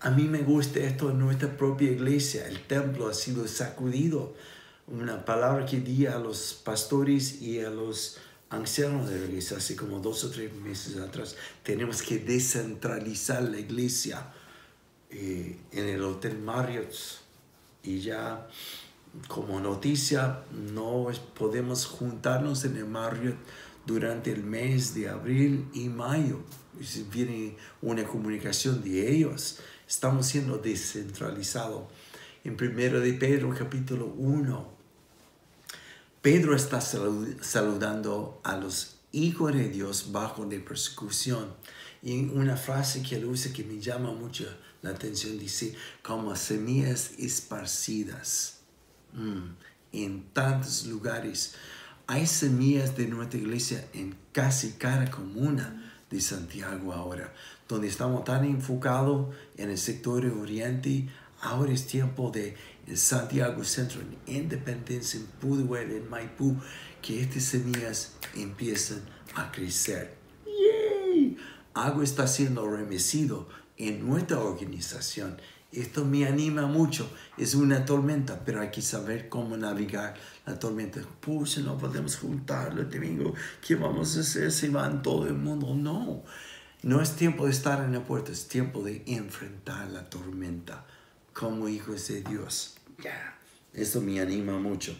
A 0.00 0.10
mí 0.10 0.24
me 0.24 0.42
gusta 0.42 0.80
esto 0.80 1.10
en 1.10 1.18
nuestra 1.18 1.56
propia 1.56 1.90
iglesia. 1.90 2.46
El 2.46 2.66
templo 2.66 3.08
ha 3.08 3.14
sido 3.14 3.48
sacudido. 3.48 4.34
Una 4.86 5.24
palabra 5.24 5.64
que 5.64 5.80
di 5.80 6.06
a 6.06 6.18
los 6.18 6.60
pastores 6.62 7.40
y 7.40 7.60
a 7.60 7.70
los 7.70 8.18
ancianos 8.50 9.08
de 9.08 9.18
la 9.18 9.24
iglesia 9.24 9.56
hace 9.56 9.76
como 9.76 9.98
dos 9.98 10.24
o 10.24 10.30
tres 10.30 10.52
meses 10.52 10.98
atrás. 10.98 11.36
Tenemos 11.62 12.02
que 12.02 12.18
descentralizar 12.18 13.42
la 13.42 13.58
iglesia 13.58 14.30
eh, 15.10 15.58
en 15.72 15.88
el 15.88 16.02
Hotel 16.02 16.38
Marriott. 16.38 16.92
Y 17.82 18.00
ya 18.00 18.46
como 19.28 19.58
noticia, 19.60 20.40
no 20.52 21.08
podemos 21.38 21.86
juntarnos 21.86 22.64
en 22.64 22.76
el 22.76 22.86
Marriott 22.86 23.36
durante 23.86 24.32
el 24.32 24.42
mes 24.42 24.94
de 24.94 25.08
abril 25.08 25.66
y 25.72 25.88
mayo. 25.88 26.40
Viene 27.10 27.56
una 27.80 28.04
comunicación 28.04 28.82
de 28.82 29.10
ellos. 29.10 29.60
Estamos 29.88 30.26
siendo 30.26 30.58
descentralizados. 30.58 31.84
En 32.42 32.56
primero 32.56 33.00
de 33.00 33.14
Pedro, 33.14 33.54
capítulo 33.56 34.06
1, 34.06 34.73
Pedro 36.24 36.56
está 36.56 36.80
saludando 36.80 38.40
a 38.42 38.56
los 38.56 38.96
hijos 39.12 39.52
de 39.52 39.68
Dios 39.68 40.10
bajo 40.10 40.44
de 40.46 40.58
persecución. 40.58 41.54
Y 42.02 42.24
una 42.30 42.56
frase 42.56 43.02
que 43.02 43.16
él 43.16 43.26
usa 43.26 43.52
que 43.52 43.62
me 43.62 43.78
llama 43.78 44.10
mucho 44.12 44.44
la 44.82 44.90
atención 44.90 45.38
dice, 45.38 45.76
como 46.02 46.34
semillas 46.34 47.12
esparcidas 47.18 48.54
Mm, 49.14 49.54
en 49.92 50.24
tantos 50.32 50.86
lugares. 50.86 51.54
Hay 52.08 52.26
semillas 52.26 52.96
de 52.96 53.06
nuestra 53.06 53.38
iglesia 53.38 53.86
en 53.92 54.16
casi 54.32 54.72
cada 54.72 55.08
comuna 55.08 55.92
de 56.10 56.20
Santiago 56.20 56.92
ahora, 56.92 57.32
donde 57.68 57.86
estamos 57.86 58.24
tan 58.24 58.44
enfocados 58.44 59.32
en 59.56 59.70
el 59.70 59.78
sector 59.78 60.26
oriente. 60.26 61.08
Ahora 61.40 61.72
es 61.72 61.86
tiempo 61.86 62.32
de 62.32 62.56
en 62.86 62.96
Santiago 62.96 63.64
Centro, 63.64 64.00
en 64.00 64.36
Independencia, 64.36 65.20
en 65.20 65.26
Puduel, 65.26 65.90
en 65.92 66.08
Maipú, 66.08 66.56
que 67.02 67.20
estas 67.22 67.44
semillas 67.44 68.14
empiezan 68.34 69.02
a 69.34 69.50
crecer. 69.50 70.16
¡Yay! 70.46 71.36
Algo 71.74 72.02
está 72.02 72.26
siendo 72.26 72.68
remecido 72.70 73.48
en 73.76 74.06
nuestra 74.06 74.38
organización 74.38 75.36
esto 75.74 76.04
me 76.04 76.24
anima 76.24 76.66
mucho. 76.66 77.10
Es 77.36 77.54
una 77.54 77.84
tormenta, 77.84 78.44
pero 78.44 78.60
hay 78.60 78.70
que 78.70 78.80
saber 78.80 79.28
cómo 79.28 79.56
navegar 79.56 80.14
la 80.46 80.58
tormenta. 80.58 81.00
Pucha, 81.20 81.60
no 81.62 81.76
podemos 81.76 82.16
juntarlo, 82.16 82.86
te 82.86 83.00
digo, 83.00 83.34
¿qué 83.66 83.74
vamos 83.74 84.16
a 84.16 84.20
hacer 84.20 84.52
si 84.52 84.68
van 84.68 85.02
todo 85.02 85.26
el 85.26 85.34
mundo? 85.34 85.74
No, 85.74 86.22
no 86.82 87.00
es 87.00 87.16
tiempo 87.16 87.46
de 87.46 87.50
estar 87.50 87.84
en 87.84 87.92
la 87.92 88.04
puerta, 88.04 88.30
es 88.30 88.46
tiempo 88.46 88.82
de 88.82 89.02
enfrentar 89.06 89.88
la 89.90 90.08
tormenta 90.08 90.86
como 91.34 91.68
hijos 91.68 92.08
de 92.08 92.22
Dios. 92.22 92.76
Ya, 93.02 93.36
Esto 93.74 94.00
me 94.00 94.20
anima 94.20 94.58
mucho. 94.58 94.96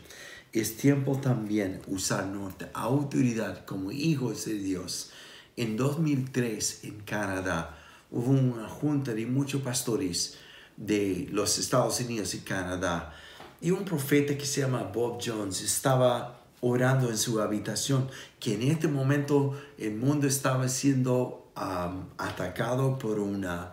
Es 0.52 0.76
tiempo 0.76 1.18
también 1.18 1.80
usar 1.86 2.26
nuestra 2.26 2.70
autoridad 2.74 3.64
como 3.64 3.90
hijos 3.90 4.44
de 4.44 4.54
Dios 4.54 5.10
En 5.56 5.76
2003 5.76 6.84
en 6.84 7.00
Canadá 7.00 7.78
hubo 8.10 8.30
una 8.30 8.68
junta 8.68 9.14
de 9.14 9.26
muchos 9.26 9.62
pastores 9.62 10.36
de 10.76 11.28
los 11.32 11.58
Estados 11.58 12.00
Unidos 12.00 12.34
y 12.34 12.40
Canadá 12.40 13.14
y 13.60 13.70
un 13.70 13.84
profeta 13.84 14.36
que 14.36 14.44
se 14.44 14.60
llama 14.60 14.82
Bob 14.82 15.20
Jones 15.24 15.62
estaba 15.62 16.40
orando 16.60 17.08
en 17.08 17.18
su 17.18 17.40
habitación, 17.40 18.08
que 18.40 18.54
en 18.54 18.62
este 18.62 18.88
momento 18.88 19.58
el 19.78 19.94
mundo 19.96 20.26
estaba 20.26 20.68
siendo 20.68 21.50
um, 21.56 22.04
atacado 22.18 22.98
por 22.98 23.18
una, 23.18 23.72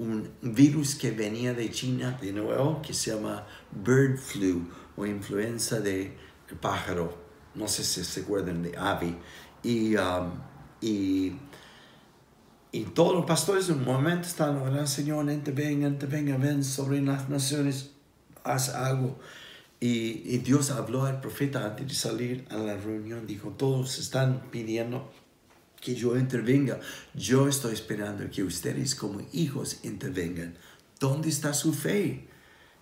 un 0.00 0.30
virus 0.40 0.94
que 0.94 1.10
venía 1.10 1.52
de 1.52 1.70
China 1.70 2.18
de 2.22 2.32
nuevo, 2.32 2.80
que 2.80 2.94
se 2.94 3.14
llama 3.14 3.46
bird 3.70 4.16
flu 4.16 4.66
o 4.96 5.04
influenza 5.04 5.78
de 5.80 6.16
pájaro. 6.58 7.18
No 7.54 7.68
sé 7.68 7.84
si 7.84 8.02
se 8.02 8.22
acuerdan 8.22 8.62
de 8.62 8.76
ave. 8.78 9.14
Y, 9.62 9.96
um, 9.96 10.30
y, 10.80 11.32
y, 12.72 12.84
todos 12.94 13.14
los 13.14 13.26
pastores 13.26 13.68
en 13.68 13.80
un 13.80 13.84
momento 13.84 14.26
están 14.26 14.56
orando, 14.56 14.86
Señor, 14.86 15.26
venga, 15.26 15.90
venga, 16.08 16.36
ven 16.38 16.64
sobre 16.64 17.02
las 17.02 17.28
naciones, 17.28 17.90
haz 18.42 18.70
algo. 18.70 19.18
Y, 19.80 20.22
y, 20.24 20.38
Dios 20.38 20.70
habló 20.70 21.04
al 21.04 21.20
profeta 21.20 21.66
antes 21.66 21.86
de 21.86 21.94
salir 21.94 22.46
a 22.48 22.56
la 22.56 22.76
reunión, 22.76 23.26
dijo, 23.26 23.50
todos 23.50 23.98
están 23.98 24.44
pidiendo 24.50 25.10
que 25.80 25.94
yo 25.94 26.16
intervenga. 26.16 26.78
Yo 27.14 27.48
estoy 27.48 27.72
esperando 27.72 28.28
que 28.30 28.42
ustedes 28.42 28.94
como 28.94 29.22
hijos 29.32 29.80
intervengan. 29.82 30.54
¿Dónde 30.98 31.28
está 31.30 31.54
su 31.54 31.72
fe? 31.72 32.28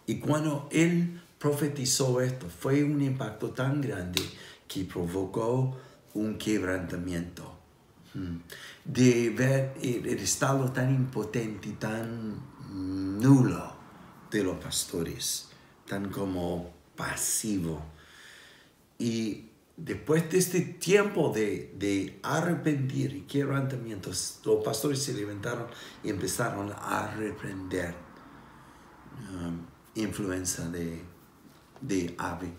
Y 0.06 0.18
cuando 0.18 0.68
él 0.72 1.20
profetizó 1.38 2.20
esto, 2.20 2.48
fue 2.48 2.82
un 2.82 3.00
impacto 3.02 3.50
tan 3.50 3.80
grande 3.80 4.22
que 4.66 4.84
provocó 4.84 5.76
un 6.14 6.36
quebrantamiento. 6.36 7.56
Hmm. 8.14 8.38
De 8.84 9.30
ver 9.30 9.74
el, 9.82 10.06
estado 10.18 10.72
tan 10.72 10.94
impotente 10.94 11.68
y 11.68 11.72
tan 11.72 12.40
nulo 13.20 13.76
de 14.30 14.42
los 14.42 14.56
pastores, 14.56 15.48
tan 15.86 16.10
como 16.10 16.72
pasivo. 16.96 17.82
Y 18.98 19.47
después 19.78 20.28
de 20.30 20.38
este 20.38 20.60
tiempo 20.60 21.32
de, 21.32 21.72
de 21.78 22.18
arrepentir 22.22 23.14
y 23.14 23.20
quebrantamientos, 23.22 24.40
los 24.44 24.64
pastores 24.64 25.02
se 25.02 25.14
levantaron 25.14 25.68
y 26.02 26.10
empezaron 26.10 26.72
a 26.72 27.14
reprender 27.16 27.94
um, 29.30 29.64
influencia 29.94 30.64
de, 30.66 31.00
de 31.80 32.14
ave. 32.18 32.52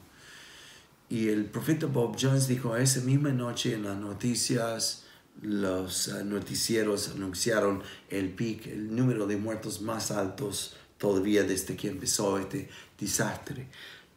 Y 1.09 1.27
el 1.27 1.45
profeta 1.45 1.88
Bob 1.88 2.15
Jones 2.19 2.47
dijo, 2.47 2.77
esa 2.77 3.01
misma 3.01 3.31
noche 3.31 3.73
en 3.73 3.83
las 3.83 3.97
noticias, 3.97 5.05
los 5.41 6.07
uh, 6.07 6.23
noticieros 6.23 7.09
anunciaron 7.09 7.83
el 8.09 8.29
pic, 8.29 8.67
el 8.67 8.95
número 8.95 9.27
de 9.27 9.35
muertos 9.35 9.81
más 9.81 10.11
altos 10.11 10.75
todavía 10.97 11.43
desde 11.43 11.75
que 11.75 11.89
empezó 11.89 12.38
este 12.38 12.69
desastre. 12.97 13.67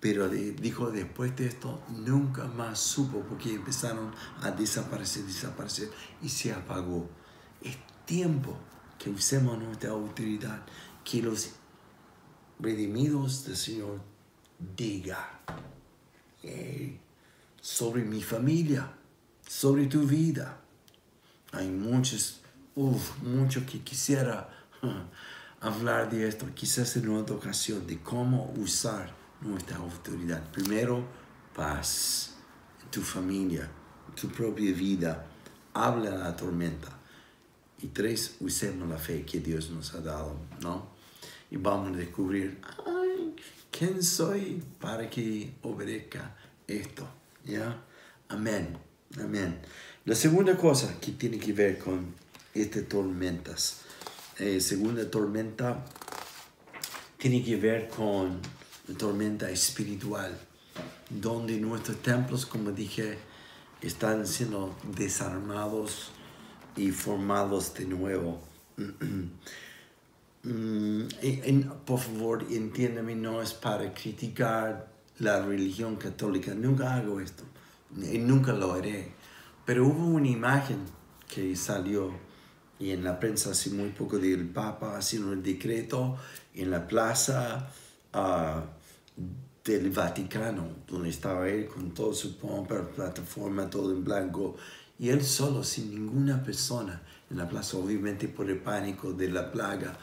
Pero 0.02 0.28
dijo, 0.28 0.90
después 0.90 1.36
de 1.36 1.46
esto, 1.46 1.80
nunca 1.88 2.48
más 2.48 2.80
supo 2.80 3.20
porque 3.20 3.54
empezaron 3.54 4.12
a 4.40 4.50
desaparecer, 4.50 5.22
desaparecer 5.22 5.90
y 6.20 6.28
se 6.28 6.52
apagó. 6.52 7.08
Es 7.60 7.76
tiempo 8.04 8.58
que 8.98 9.10
usemos 9.10 9.56
nuestra 9.62 9.90
autoridad, 9.90 10.66
que 11.04 11.22
los 11.22 11.50
redimidos 12.58 13.44
del 13.44 13.56
Señor 13.56 14.00
diga 14.76 15.40
sobre 17.60 18.02
mi 18.02 18.24
familia, 18.24 18.92
sobre 19.46 19.86
tu 19.86 20.02
vida. 20.04 20.62
Hay 21.52 21.70
muchos, 21.70 22.40
uff, 22.74 23.22
mucho 23.22 23.64
que 23.64 23.82
quisiera 23.82 24.48
hablar 25.60 26.10
de 26.10 26.26
esto, 26.26 26.44
quizás 26.52 26.96
en 26.96 27.08
otra 27.10 27.36
ocasión, 27.36 27.86
de 27.86 28.00
cómo 28.00 28.52
usar 28.56 29.21
nuestra 29.44 29.76
autoridad. 29.78 30.50
Primero, 30.50 31.04
paz 31.54 32.32
tu 32.92 33.00
familia, 33.00 33.68
tu 34.14 34.28
propia 34.28 34.72
vida. 34.72 35.26
Habla 35.74 36.10
la 36.10 36.36
tormenta. 36.36 36.88
Y 37.80 37.88
tres, 37.88 38.36
usemos 38.40 38.88
la 38.88 38.98
fe 38.98 39.24
que 39.24 39.40
Dios 39.40 39.70
nos 39.70 39.94
ha 39.94 40.00
dado, 40.00 40.36
¿no? 40.60 40.92
Y 41.50 41.56
vamos 41.56 41.92
a 41.92 41.96
descubrir, 41.96 42.60
ay, 42.86 43.34
¿quién 43.70 44.02
soy 44.02 44.62
para 44.78 45.10
que 45.10 45.54
obedezca 45.62 46.36
esto? 46.66 47.08
¿Ya? 47.44 47.82
Amén, 48.28 48.78
amén. 49.20 49.58
La 50.04 50.14
segunda 50.14 50.56
cosa 50.56 51.00
que 51.00 51.12
tiene 51.12 51.38
que 51.38 51.52
ver 51.52 51.78
con 51.78 52.14
estas 52.54 52.86
tormentas, 52.88 53.80
eh, 54.38 54.60
segunda 54.60 55.10
tormenta, 55.10 55.84
tiene 57.18 57.42
que 57.42 57.56
ver 57.56 57.88
con 57.88 58.40
tormenta 58.96 59.50
espiritual, 59.50 60.38
donde 61.08 61.58
nuestros 61.58 61.98
templos, 61.98 62.46
como 62.46 62.72
dije, 62.72 63.18
están 63.80 64.26
siendo 64.26 64.74
desarmados 64.96 66.10
y 66.76 66.90
formados 66.90 67.74
de 67.74 67.86
nuevo. 67.86 68.40
Mm, 70.44 71.06
por 71.86 72.00
favor, 72.00 72.44
entiéndeme, 72.50 73.14
no 73.14 73.40
es 73.40 73.54
para 73.54 73.94
criticar 73.94 74.88
la 75.20 75.40
religión 75.40 75.94
católica, 75.94 76.52
nunca 76.52 76.96
hago 76.96 77.20
esto, 77.20 77.44
y 77.96 78.18
nunca 78.18 78.52
lo 78.52 78.72
haré, 78.72 79.12
pero 79.64 79.86
hubo 79.86 80.04
una 80.04 80.26
imagen 80.26 80.78
que 81.32 81.54
salió 81.54 82.10
y 82.80 82.90
en 82.90 83.04
la 83.04 83.20
prensa 83.20 83.50
hace 83.50 83.70
muy 83.70 83.90
poco 83.90 84.18
del 84.18 84.48
Papa 84.48 84.96
haciendo 84.96 85.30
un 85.30 85.42
decreto 85.44 86.16
en 86.54 86.72
la 86.72 86.88
plaza 86.88 87.70
del 89.64 89.90
Vaticano, 89.90 90.68
donde 90.86 91.08
estaba 91.08 91.48
él 91.48 91.66
con 91.66 91.92
todo 91.92 92.12
su 92.12 92.36
pompa, 92.36 92.82
plataforma, 92.82 93.70
todo 93.70 93.92
en 93.92 94.04
blanco, 94.04 94.56
y 94.98 95.08
él 95.08 95.24
solo, 95.24 95.64
sin 95.64 95.90
ninguna 95.90 96.42
persona 96.42 97.02
en 97.30 97.38
la 97.38 97.48
plaza, 97.48 97.76
obviamente 97.76 98.28
por 98.28 98.48
el 98.50 98.58
pánico 98.58 99.12
de 99.12 99.30
la 99.30 99.50
plaga. 99.50 99.96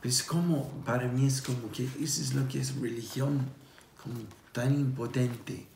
Pues 0.00 0.22
como, 0.22 0.68
para 0.84 1.08
mí 1.08 1.26
es 1.26 1.42
como 1.42 1.70
que 1.70 1.84
eso 1.84 2.22
es 2.22 2.34
lo 2.34 2.48
que 2.48 2.60
es 2.60 2.74
religión, 2.76 3.40
tan 4.52 4.74
impotente 4.74 5.66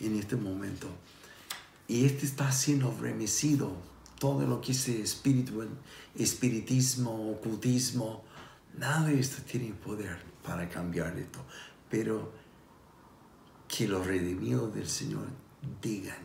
en 0.00 0.16
este 0.16 0.36
momento. 0.36 0.88
Y 1.88 2.04
este 2.04 2.26
está 2.26 2.52
siendo 2.52 2.94
remecido, 3.00 3.72
todo 4.18 4.46
lo 4.46 4.60
que 4.60 4.72
es 4.72 4.88
espíritu, 4.88 5.64
espiritismo, 6.14 7.32
ocultismo, 7.32 8.22
nada 8.78 9.06
de 9.06 9.18
esto 9.18 9.42
tiene 9.42 9.72
poder 9.72 10.31
para 10.42 10.68
cambiar 10.68 11.16
esto 11.18 11.44
pero 11.92 12.32
que 13.68 13.86
los 13.86 14.06
redimidos 14.06 14.74
del 14.74 14.88
Señor 14.88 15.26
digan, 15.82 16.16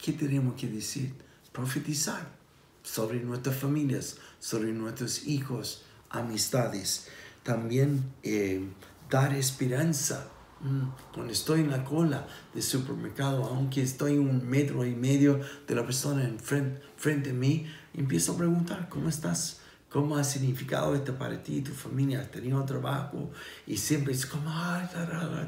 ¿qué 0.00 0.12
tenemos 0.12 0.54
que 0.54 0.68
decir? 0.68 1.12
Profetizar 1.52 2.36
sobre 2.84 3.18
nuestras 3.18 3.56
familias, 3.56 4.18
sobre 4.38 4.72
nuestros 4.72 5.26
hijos, 5.26 5.84
amistades. 6.08 7.08
También 7.42 8.04
eh, 8.22 8.64
dar 9.10 9.34
esperanza. 9.34 10.28
Mm, 10.60 10.90
cuando 11.12 11.32
estoy 11.32 11.62
en 11.62 11.70
la 11.72 11.84
cola 11.84 12.28
del 12.54 12.62
supermercado, 12.62 13.44
aunque 13.44 13.82
estoy 13.82 14.18
un 14.18 14.48
metro 14.48 14.86
y 14.86 14.94
medio 14.94 15.40
de 15.66 15.74
la 15.74 15.84
persona 15.84 16.24
enfrente 16.24 16.80
frente 16.96 17.30
a 17.30 17.34
mí, 17.34 17.66
empiezo 17.92 18.34
a 18.34 18.36
preguntar, 18.36 18.88
¿cómo 18.88 19.08
estás? 19.08 19.62
Cómo 19.88 20.16
ha 20.16 20.24
significado 20.24 20.94
esto 20.94 21.16
para 21.16 21.42
ti, 21.42 21.62
tu 21.62 21.72
familia, 21.72 22.20
has 22.20 22.30
tenido 22.30 22.62
trabajo 22.64 23.30
y 23.66 23.76
siempre 23.76 24.12
es 24.12 24.26
como, 24.26 24.50
ay, 24.50 24.86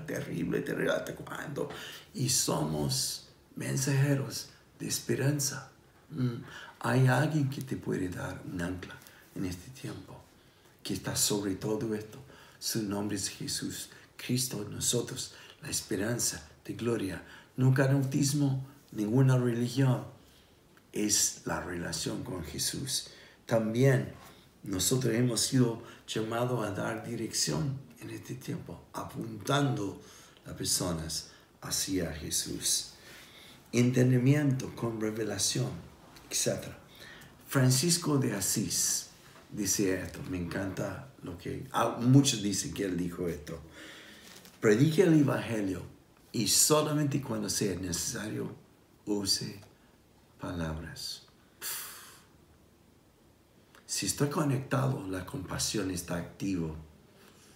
terrible, 0.07 0.61
terrible, 0.61 0.93
¿hasta 0.93 1.15
cuándo? 1.15 1.69
Y 2.15 2.29
somos 2.29 3.29
mensajeros 3.57 4.49
de 4.79 4.89
esperanza. 4.89 5.71
Mm, 6.11 6.43
hay 6.81 7.07
alguien 7.07 7.51
que 7.51 7.61
te 7.61 7.77
puede 7.77 8.09
dar 8.09 8.41
un 8.51 8.61
ancla 8.63 8.95
en 9.35 9.45
este 9.45 9.71
tiempo, 9.71 10.19
que 10.83 10.95
está 10.95 11.15
sobre 11.15 11.55
todo 11.57 11.95
esto. 11.95 12.19
Su 12.59 12.83
nombre 12.83 13.17
es 13.17 13.29
Jesús, 13.29 13.91
Cristo 14.17 14.67
nosotros, 14.71 15.35
la 15.63 15.69
esperanza 15.69 16.47
de 16.65 16.75
gloria. 16.75 17.23
Nunca 17.57 17.91
autismo, 17.91 18.67
ninguna 18.93 19.37
religión, 19.37 20.05
es 20.93 21.43
la 21.45 21.61
relación 21.61 22.25
con 22.25 22.43
Jesús. 22.45 23.09
También 23.47 24.13
nosotros 24.63 25.15
hemos 25.15 25.41
sido 25.41 25.83
llamados 26.07 26.67
a 26.67 26.73
dar 26.73 27.07
dirección 27.07 27.79
en 28.01 28.11
este 28.11 28.35
tiempo, 28.35 28.81
apuntando 28.93 30.01
a 30.47 30.53
personas 30.53 31.31
hacia 31.61 32.13
Jesús. 32.13 32.93
Entendimiento 33.73 34.75
con 34.75 35.01
revelación, 35.01 35.71
etc. 36.31 36.67
Francisco 37.47 38.19
de 38.19 38.35
Asís 38.35 39.09
dice 39.51 40.01
esto, 40.01 40.21
me 40.31 40.39
encanta 40.39 41.13
lo 41.23 41.39
que... 41.39 41.67
Ah, 41.73 41.99
muchos 42.01 42.43
dicen 42.43 42.75
que 42.75 42.85
él 42.85 42.97
dijo 42.97 43.29
esto. 43.29 43.61
Predique 44.61 45.03
el 45.03 45.21
Evangelio 45.21 45.83
y 46.33 46.49
solamente 46.49 47.21
cuando 47.23 47.49
sea 47.49 47.75
necesario 47.77 48.55
use 49.07 49.61
palabras. 50.41 51.30
Si 54.01 54.07
estoy 54.07 54.31
conectado, 54.31 55.07
la 55.11 55.27
compasión 55.27 55.91
está 55.91 56.17
activo 56.17 56.75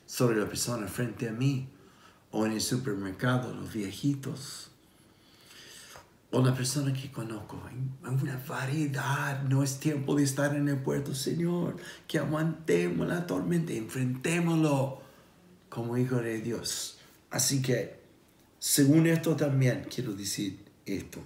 sobre 0.04 0.36
la 0.36 0.46
persona 0.46 0.86
frente 0.88 1.26
a 1.26 1.32
mí 1.32 1.70
o 2.32 2.44
en 2.44 2.52
el 2.52 2.60
supermercado, 2.60 3.54
los 3.54 3.72
viejitos 3.72 4.68
o 6.30 6.44
la 6.44 6.54
persona 6.54 6.92
que 6.92 7.10
conozco. 7.10 7.62
Hay 7.66 8.14
una 8.14 8.36
variedad, 8.46 9.42
no 9.44 9.62
es 9.62 9.80
tiempo 9.80 10.14
de 10.16 10.24
estar 10.24 10.54
en 10.54 10.68
el 10.68 10.76
puerto, 10.76 11.14
Señor, 11.14 11.78
que 12.06 12.18
aguantemos 12.18 13.08
la 13.08 13.26
tormenta, 13.26 13.72
enfrentémoslo 13.72 15.00
como 15.70 15.96
hijo 15.96 16.16
de 16.16 16.42
Dios. 16.42 16.98
Así 17.30 17.62
que, 17.62 18.00
según 18.58 19.06
esto 19.06 19.34
también 19.34 19.86
quiero 19.88 20.12
decir 20.12 20.62
esto, 20.84 21.20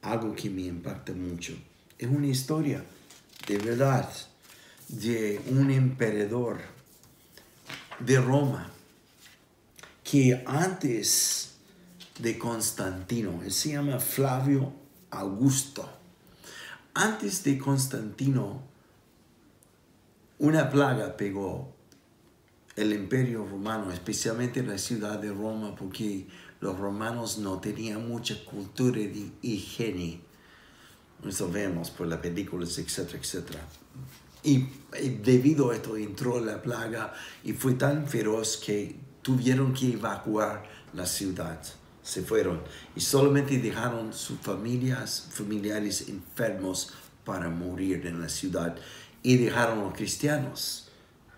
algo 0.00 0.34
que 0.34 0.50
me 0.50 0.62
impacta 0.62 1.12
mucho. 1.12 1.54
Es 1.96 2.08
una 2.08 2.26
historia 2.26 2.84
de 3.46 3.58
verdad 3.58 4.10
de 4.92 5.40
un 5.48 5.70
emperador 5.70 6.60
de 7.98 8.20
Roma 8.20 8.70
que 10.04 10.42
antes 10.46 11.52
de 12.18 12.38
Constantino. 12.38 13.42
Él 13.42 13.52
se 13.52 13.70
llama 13.70 13.98
Flavio 13.98 14.72
Augusto. 15.10 15.88
Antes 16.94 17.42
de 17.42 17.58
Constantino, 17.58 18.62
una 20.38 20.70
plaga 20.70 21.16
pegó 21.16 21.74
el 22.76 22.92
imperio 22.92 23.46
romano, 23.46 23.90
especialmente 23.92 24.62
la 24.62 24.78
ciudad 24.78 25.18
de 25.18 25.30
Roma, 25.30 25.74
porque 25.74 26.26
los 26.60 26.78
romanos 26.78 27.38
no 27.38 27.60
tenían 27.60 28.06
mucha 28.06 28.44
cultura 28.44 28.98
de 28.98 29.30
higiene. 29.40 30.20
Eso 31.26 31.50
vemos 31.50 31.90
por 31.90 32.08
las 32.08 32.20
películas, 32.20 32.76
etcétera, 32.78 33.18
etcétera. 33.18 33.60
Y, 34.44 34.66
debido 35.22 35.70
a 35.70 35.76
esto 35.76 35.96
entró 35.96 36.38
la 36.40 36.60
plaga 36.60 37.14
y 37.44 37.52
fue 37.52 37.74
tan 37.74 38.06
feroz 38.06 38.58
que 38.58 38.96
tuvieron 39.22 39.72
que 39.72 39.92
evacuar 39.92 40.68
la 40.92 41.06
ciudad. 41.06 41.62
Se 42.02 42.22
fueron 42.22 42.60
y 42.96 43.00
solamente 43.00 43.58
dejaron 43.58 44.12
sus 44.12 44.38
familias, 44.40 45.28
familiares 45.30 46.08
enfermos 46.08 46.92
para 47.24 47.48
morir 47.48 48.06
en 48.06 48.20
la 48.20 48.28
ciudad. 48.28 48.76
Y 49.22 49.36
dejaron 49.36 49.78
a 49.78 49.82
los 49.84 49.94
cristianos, 49.94 50.88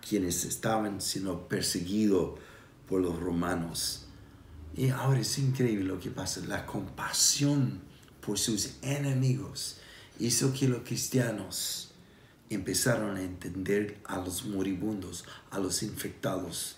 quienes 0.07 0.43
estaban 0.45 1.01
siendo 1.01 1.47
perseguidos 1.47 2.39
por 2.87 3.01
los 3.01 3.19
romanos. 3.19 4.05
Y 4.75 4.89
ahora 4.89 5.19
es 5.19 5.37
increíble 5.37 5.85
lo 5.85 5.99
que 5.99 6.09
pasa, 6.09 6.41
la 6.47 6.65
compasión 6.65 7.81
por 8.25 8.37
sus 8.37 8.71
enemigos 8.81 9.77
hizo 10.19 10.53
que 10.53 10.67
los 10.67 10.81
cristianos 10.81 11.84
empezaron 12.49 13.17
a 13.17 13.21
entender 13.21 13.99
a 14.05 14.17
los 14.17 14.45
moribundos, 14.45 15.25
a 15.51 15.59
los 15.59 15.83
infectados, 15.83 16.77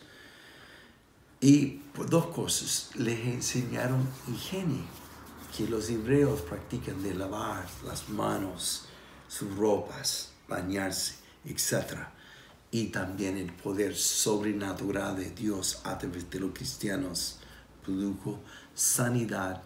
y 1.40 1.82
por 1.94 2.10
dos 2.10 2.28
cosas, 2.28 2.90
les 2.96 3.20
enseñaron 3.28 4.08
higiene, 4.28 4.82
que 5.56 5.68
los 5.68 5.90
hebreos 5.90 6.42
practican 6.42 7.02
de 7.04 7.14
lavar 7.14 7.68
las 7.86 8.10
manos, 8.10 8.86
sus 9.28 9.56
ropas, 9.56 10.32
bañarse, 10.48 11.16
etc. 11.46 12.08
Y 12.72 12.88
también 12.88 13.38
el 13.38 13.52
poder 13.54 13.96
sobrenatural 13.96 15.16
de 15.16 15.30
Dios 15.30 15.82
a 15.84 15.98
través 15.98 16.30
de 16.30 16.40
los 16.40 16.54
cristianos 16.54 17.38
produjo 17.84 18.40
sanidad 18.74 19.62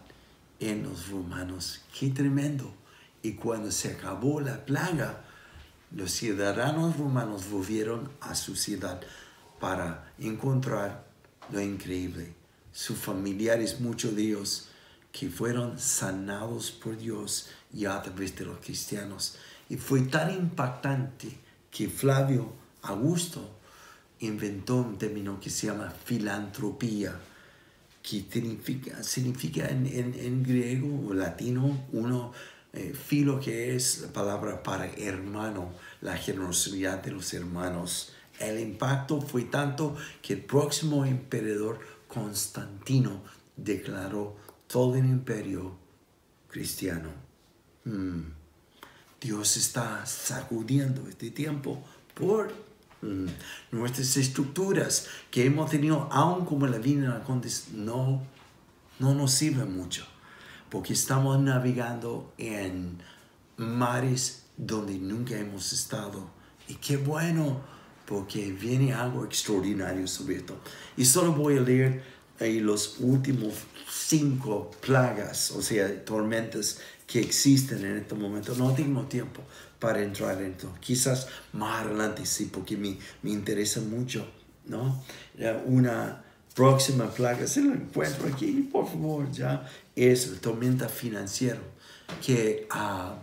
en 0.59 0.83
los 0.83 1.09
romanos. 1.09 1.81
¡Qué 1.97 2.09
tremendo! 2.09 2.73
Y 3.23 3.33
cuando 3.33 3.71
se 3.71 3.91
acabó 3.91 4.41
la 4.41 4.65
plaga, 4.65 5.23
los 5.95 6.11
ciudadanos 6.11 6.97
romanos 6.97 7.49
volvieron 7.49 8.09
a 8.21 8.35
su 8.35 8.55
ciudad 8.55 9.01
para 9.59 10.11
encontrar 10.19 11.05
lo 11.51 11.59
increíble. 11.59 12.33
Sus 12.71 12.97
familiares, 12.97 13.81
muchos 13.81 14.15
de 14.15 14.23
ellos, 14.23 14.69
que 15.11 15.29
fueron 15.29 15.77
sanados 15.77 16.71
por 16.71 16.97
Dios 16.97 17.49
y 17.73 17.85
a 17.85 18.01
través 18.01 18.35
de 18.35 18.45
los 18.45 18.59
cristianos. 18.59 19.35
Y 19.69 19.75
fue 19.75 20.01
tan 20.01 20.31
impactante 20.31 21.37
que 21.69 21.89
Flavio 21.89 22.53
Augusto 22.83 23.57
inventó 24.19 24.77
un 24.77 24.97
término 24.97 25.39
que 25.39 25.49
se 25.49 25.67
llama 25.67 25.93
filantropía, 26.05 27.19
que 28.01 28.25
significa, 29.01 29.67
en, 29.69 30.43
griego 30.43 31.09
o 31.09 31.13
latino, 31.13 31.85
uno, 31.91 32.31
eh, 32.73 32.93
filo 32.93 33.39
que 33.39 33.75
es 33.75 34.01
la 34.01 34.13
palabra 34.13 34.63
para 34.63 34.85
hermano, 34.85 35.73
la 36.01 36.17
generosidad 36.17 37.03
de 37.03 37.11
los 37.11 37.33
hermanos. 37.33 38.13
El 38.39 38.59
impacto 38.59 39.21
fue 39.21 39.43
tanto 39.43 39.95
que 40.21 40.33
el 40.33 40.41
próximo 40.41 41.05
emperador 41.05 41.79
Constantino 42.07 43.23
declaró 43.55 44.35
todo 44.67 44.95
el 44.95 45.05
imperio 45.05 45.77
cristiano. 46.49 47.09
Mm. 47.85 48.21
Dios 49.21 49.55
está 49.55 50.03
sacudiendo 50.05 51.07
este 51.07 51.29
tiempo 51.29 51.83
por 52.15 52.51
mm, 53.01 53.27
nuestras 53.71 54.17
estructuras 54.17 55.07
que 55.29 55.45
hemos 55.45 55.69
tenido, 55.69 56.09
aun 56.11 56.45
como 56.45 56.65
la 56.65 56.79
vida 56.79 57.23
no, 57.73 58.23
no 58.99 59.13
nos 59.13 59.31
sirve 59.31 59.65
mucho, 59.65 60.07
porque 60.71 60.93
estamos 60.93 61.37
navegando 61.39 62.33
en 62.37 62.97
mares 63.57 64.43
donde 64.55 64.93
nunca 64.93 65.37
hemos 65.37 65.73
estado. 65.73 66.31
Y 66.67 66.75
qué 66.75 66.95
bueno 66.95 67.61
porque 68.05 68.51
viene 68.53 68.93
algo 68.93 69.25
extraordinario 69.25 70.07
sobre 70.07 70.37
esto. 70.37 70.57
Y 70.95 71.03
solo 71.03 71.33
voy 71.33 71.57
a 71.57 71.61
leer 71.61 72.01
ahí 72.39 72.61
los 72.61 72.95
últimos 72.99 73.53
cinco 73.89 74.71
plagas, 74.79 75.51
o 75.51 75.61
sea, 75.61 76.05
tormentas 76.05 76.79
que 77.05 77.19
existen 77.19 77.83
en 77.83 77.97
este 77.97 78.15
momento. 78.15 78.55
No 78.55 78.73
tengo 78.73 79.03
tiempo 79.03 79.41
para 79.77 80.01
entrar 80.01 80.41
en 80.41 80.51
esto. 80.51 80.73
Quizás 80.79 81.27
más 81.51 81.85
adelante 81.85 82.25
sí, 82.25 82.49
porque 82.51 82.77
me, 82.77 82.97
me 83.23 83.31
interesa 83.31 83.81
mucho, 83.81 84.25
¿no? 84.67 85.03
Una 85.65 86.23
próxima 86.53 87.09
plaga, 87.09 87.47
si 87.47 87.61
lo 87.61 87.73
encuentro 87.73 88.27
aquí, 88.27 88.69
por 88.71 88.87
favor, 88.87 89.31
ya, 89.31 89.67
es 89.95 90.31
la 90.31 90.39
tormenta 90.39 90.89
financiera, 90.89 91.59
que, 92.25 92.67
uh, 92.73 93.15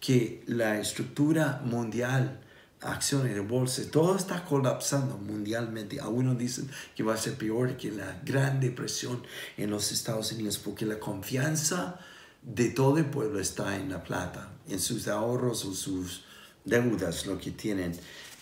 que 0.00 0.42
la 0.46 0.78
estructura 0.80 1.60
mundial 1.64 2.40
acciones 2.82 3.34
de 3.34 3.40
bolsa, 3.40 3.82
todo 3.90 4.16
está 4.16 4.44
colapsando 4.44 5.16
mundialmente. 5.16 6.00
Algunos 6.00 6.36
dicen 6.36 6.68
que 6.94 7.02
va 7.02 7.14
a 7.14 7.16
ser 7.16 7.34
peor 7.34 7.76
que 7.76 7.90
la 7.90 8.20
Gran 8.24 8.60
Depresión 8.60 9.22
en 9.56 9.70
los 9.70 9.92
Estados 9.92 10.32
Unidos 10.32 10.58
porque 10.58 10.84
la 10.84 10.98
confianza 10.98 11.98
de 12.42 12.70
todo 12.70 12.98
el 12.98 13.06
pueblo 13.06 13.40
está 13.40 13.76
en 13.76 13.90
la 13.90 14.02
plata, 14.02 14.52
en 14.68 14.80
sus 14.80 15.06
ahorros 15.08 15.64
o 15.64 15.74
sus 15.74 16.24
deudas, 16.64 17.26
lo 17.26 17.38
que 17.38 17.52
tienen. 17.52 17.92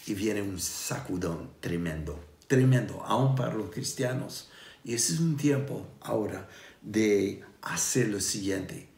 Y 0.06 0.14
viene 0.14 0.40
un 0.42 0.58
sacudón 0.58 1.50
tremendo, 1.60 2.18
tremendo, 2.50 3.00
aún 3.06 3.36
para 3.36 3.54
los 3.54 3.70
cristianos. 3.70 4.50
Y 4.82 4.94
ese 4.94 5.14
es 5.14 5.20
un 5.20 5.36
tiempo 5.36 5.86
ahora 6.00 6.48
de 6.82 7.44
hacer 7.62 8.08
lo 8.08 8.20
siguiente, 8.20 8.88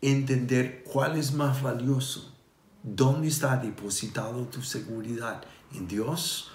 entender 0.00 0.82
cuál 0.82 1.18
es 1.18 1.32
más 1.32 1.62
valioso 1.62 2.30
¿Dónde 2.82 3.28
está 3.28 3.58
depositado 3.58 4.46
tu 4.46 4.62
seguridad? 4.62 5.42
¿En 5.74 5.86
Dios? 5.86 6.50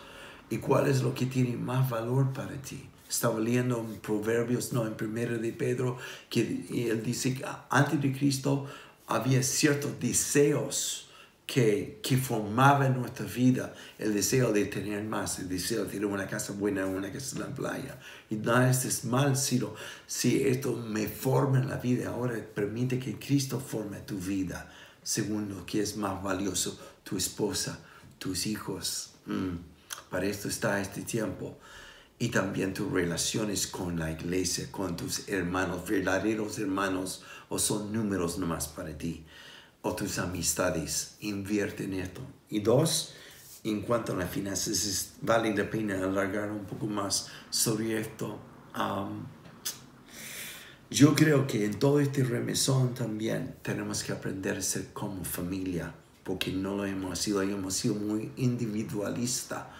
¿Y 0.49 0.57
cuál 0.57 0.87
es 0.87 1.03
lo 1.03 1.13
que 1.13 1.27
tiene 1.27 1.55
más 1.55 1.87
valor 1.87 2.33
para 2.33 2.59
ti? 2.63 2.89
Estaba 3.07 3.39
leyendo 3.39 3.77
en 3.79 3.99
Proverbios, 3.99 4.73
no, 4.73 4.87
en 4.87 4.95
Primero 4.95 5.37
de 5.37 5.53
Pedro, 5.53 5.97
que 6.27 6.65
él 6.89 7.03
dice 7.03 7.35
que 7.35 7.45
antes 7.69 8.01
de 8.01 8.11
Cristo 8.11 8.65
había 9.05 9.43
ciertos 9.43 9.99
deseos 9.99 11.04
que, 11.45 11.99
que 12.01 12.17
formaban 12.17 12.99
nuestra 12.99 13.25
vida. 13.25 13.73
El 13.99 14.13
deseo 14.13 14.51
de 14.51 14.65
tener 14.65 15.03
más, 15.03 15.39
el 15.39 15.49
deseo 15.49 15.85
de 15.85 15.91
tener 15.91 16.05
una 16.05 16.27
casa 16.27 16.53
buena, 16.53 16.85
una 16.85 17.11
casa 17.11 17.35
en 17.35 17.41
la 17.41 17.55
playa. 17.55 17.99
Y 18.29 18.35
nada, 18.35 18.69
esto 18.69 18.87
es 18.87 19.05
mal, 19.05 19.37
sino 19.37 19.73
si 20.07 20.43
esto 20.43 20.75
me 20.75 21.07
forma 21.07 21.59
en 21.59 21.69
la 21.69 21.77
vida, 21.77 22.09
ahora 22.09 22.35
permite 22.53 22.99
que 22.99 23.17
Cristo 23.19 23.59
forme 23.59 23.99
tu 23.99 24.17
vida 24.17 24.71
según 25.05 25.49
lo 25.49 25.65
que 25.67 25.81
es 25.81 25.97
más 25.97 26.21
valioso, 26.23 26.79
tu 27.03 27.15
esposa, 27.15 27.79
tus 28.17 28.47
hijos. 28.47 29.11
Mm. 29.27 29.57
Para 30.09 30.25
esto 30.25 30.47
está 30.47 30.81
este 30.81 31.03
tiempo. 31.03 31.59
Y 32.17 32.29
también 32.29 32.73
tus 32.73 32.91
relaciones 32.91 33.67
con 33.67 33.99
la 33.99 34.09
iglesia, 34.09 34.71
con 34.71 34.95
tus 34.95 35.27
hermanos, 35.27 35.87
verdaderos 35.87 36.57
hermanos, 36.57 37.23
o 37.49 37.59
son 37.59 37.91
números 37.91 38.39
nomás 38.39 38.67
para 38.67 38.97
ti, 38.97 39.25
o 39.85 39.95
tus 39.95 40.17
amistades. 40.17 41.15
Invierte 41.21 41.83
en 41.83 41.93
esto. 41.93 42.21
Y 42.49 42.59
dos, 42.59 43.13
en 43.63 43.81
cuanto 43.81 44.13
a 44.13 44.15
las 44.15 44.31
finanzas, 44.31 45.13
vale 45.21 45.55
la 45.55 45.69
pena 45.69 46.03
alargar 46.03 46.51
un 46.51 46.65
poco 46.65 46.87
más 46.87 47.27
sobre 47.51 48.01
esto. 48.01 48.39
Yo 50.89 51.13
creo 51.13 51.45
que 51.45 51.65
en 51.65 51.77
todo 51.77 51.99
este 51.99 52.23
remesón 52.23 52.95
también 52.95 53.57
tenemos 53.61 54.03
que 54.03 54.11
aprender 54.11 54.57
a 54.57 54.61
ser 54.61 54.91
como 54.91 55.23
familia, 55.23 55.93
porque 56.23 56.51
no 56.51 56.75
lo 56.75 56.85
hemos 56.85 57.19
sido, 57.19 57.43
hemos 57.43 57.75
sido 57.75 57.93
muy 57.93 58.31
individualista. 58.37 59.71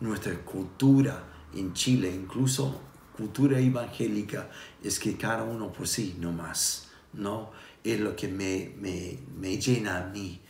Nuestra 0.00 0.38
cultura 0.44 1.24
en 1.52 1.72
Chile, 1.72 2.14
incluso 2.14 2.80
cultura 3.16 3.58
evangélica, 3.58 4.50
es 4.84 5.00
que 5.00 5.16
cada 5.16 5.42
uno 5.42 5.72
por 5.72 5.88
sí, 5.88 6.16
no 6.20 6.30
más, 6.30 6.87
¿no? 7.12 7.50
Es 7.84 8.00
lo 8.00 8.14
que 8.16 8.28
me, 8.28 8.72
me, 8.80 9.18
me 9.36 9.58
llena 9.58 9.98
a 9.98 10.06
mí, 10.06 10.40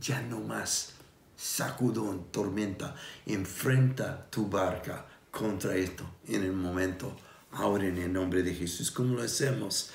ya 0.00 0.22
no 0.22 0.40
más. 0.40 0.94
Sacudón, 1.36 2.26
tormenta, 2.30 2.94
enfrenta 3.24 4.28
tu 4.30 4.48
barca 4.48 5.06
contra 5.30 5.74
esto 5.74 6.04
en 6.28 6.44
el 6.44 6.52
momento, 6.52 7.16
ahora 7.52 7.86
en 7.86 7.96
el 7.96 8.12
nombre 8.12 8.42
de 8.42 8.54
Jesús. 8.54 8.90
¿Cómo 8.90 9.14
lo 9.14 9.22
hacemos? 9.22 9.90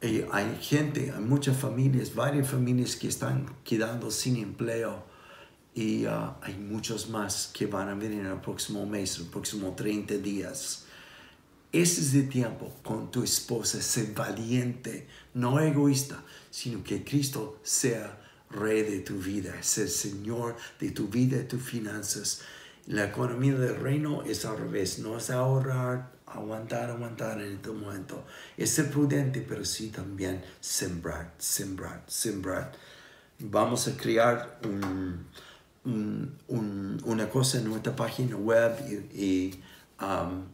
Eh, 0.00 0.28
hay 0.30 0.56
gente, 0.60 1.12
hay 1.12 1.20
muchas 1.20 1.56
familias, 1.56 2.14
varias 2.14 2.48
familias 2.48 2.94
que 2.94 3.08
están 3.08 3.52
quedando 3.64 4.12
sin 4.12 4.36
empleo 4.36 5.04
y 5.74 6.06
uh, 6.06 6.34
hay 6.40 6.54
muchos 6.54 7.08
más 7.08 7.50
que 7.52 7.66
van 7.66 7.88
a 7.88 7.94
venir 7.94 8.20
en 8.20 8.26
el 8.26 8.40
próximo 8.40 8.86
mes, 8.86 9.18
el 9.18 9.26
próximo 9.26 9.74
30 9.74 10.14
días. 10.18 10.86
Ese 11.72 12.00
es 12.00 12.14
el 12.14 12.28
tiempo 12.28 12.72
con 12.82 13.10
tu 13.10 13.22
esposa, 13.22 13.82
ser 13.82 14.14
valiente, 14.14 15.06
no 15.34 15.60
egoísta, 15.60 16.22
sino 16.50 16.82
que 16.82 17.04
Cristo 17.04 17.60
sea 17.62 18.18
rey 18.50 18.82
de 18.82 19.00
tu 19.00 19.18
vida, 19.18 19.62
ser 19.62 19.90
Señor 19.90 20.56
de 20.80 20.90
tu 20.92 21.08
vida 21.08 21.36
y 21.36 21.44
tus 21.44 21.62
finanzas. 21.62 22.40
La 22.86 23.04
economía 23.04 23.54
del 23.54 23.76
reino 23.76 24.22
es 24.22 24.46
al 24.46 24.56
revés, 24.56 24.98
no 25.00 25.18
es 25.18 25.28
ahorrar, 25.28 26.10
aguantar, 26.24 26.90
aguantar 26.90 27.40
en 27.42 27.56
este 27.56 27.70
momento. 27.70 28.24
Es 28.56 28.70
ser 28.70 28.90
prudente, 28.90 29.44
pero 29.46 29.62
sí 29.64 29.88
también 29.88 30.42
sembrar, 30.60 31.34
sembrar, 31.36 32.02
sembrar. 32.06 32.72
Vamos 33.40 33.86
a 33.88 33.96
crear 33.96 34.58
una 35.84 37.28
cosa 37.30 37.58
en 37.58 37.64
nuestra 37.64 37.94
página 37.94 38.36
web 38.36 38.74
y, 39.12 39.60
um, 40.00 40.44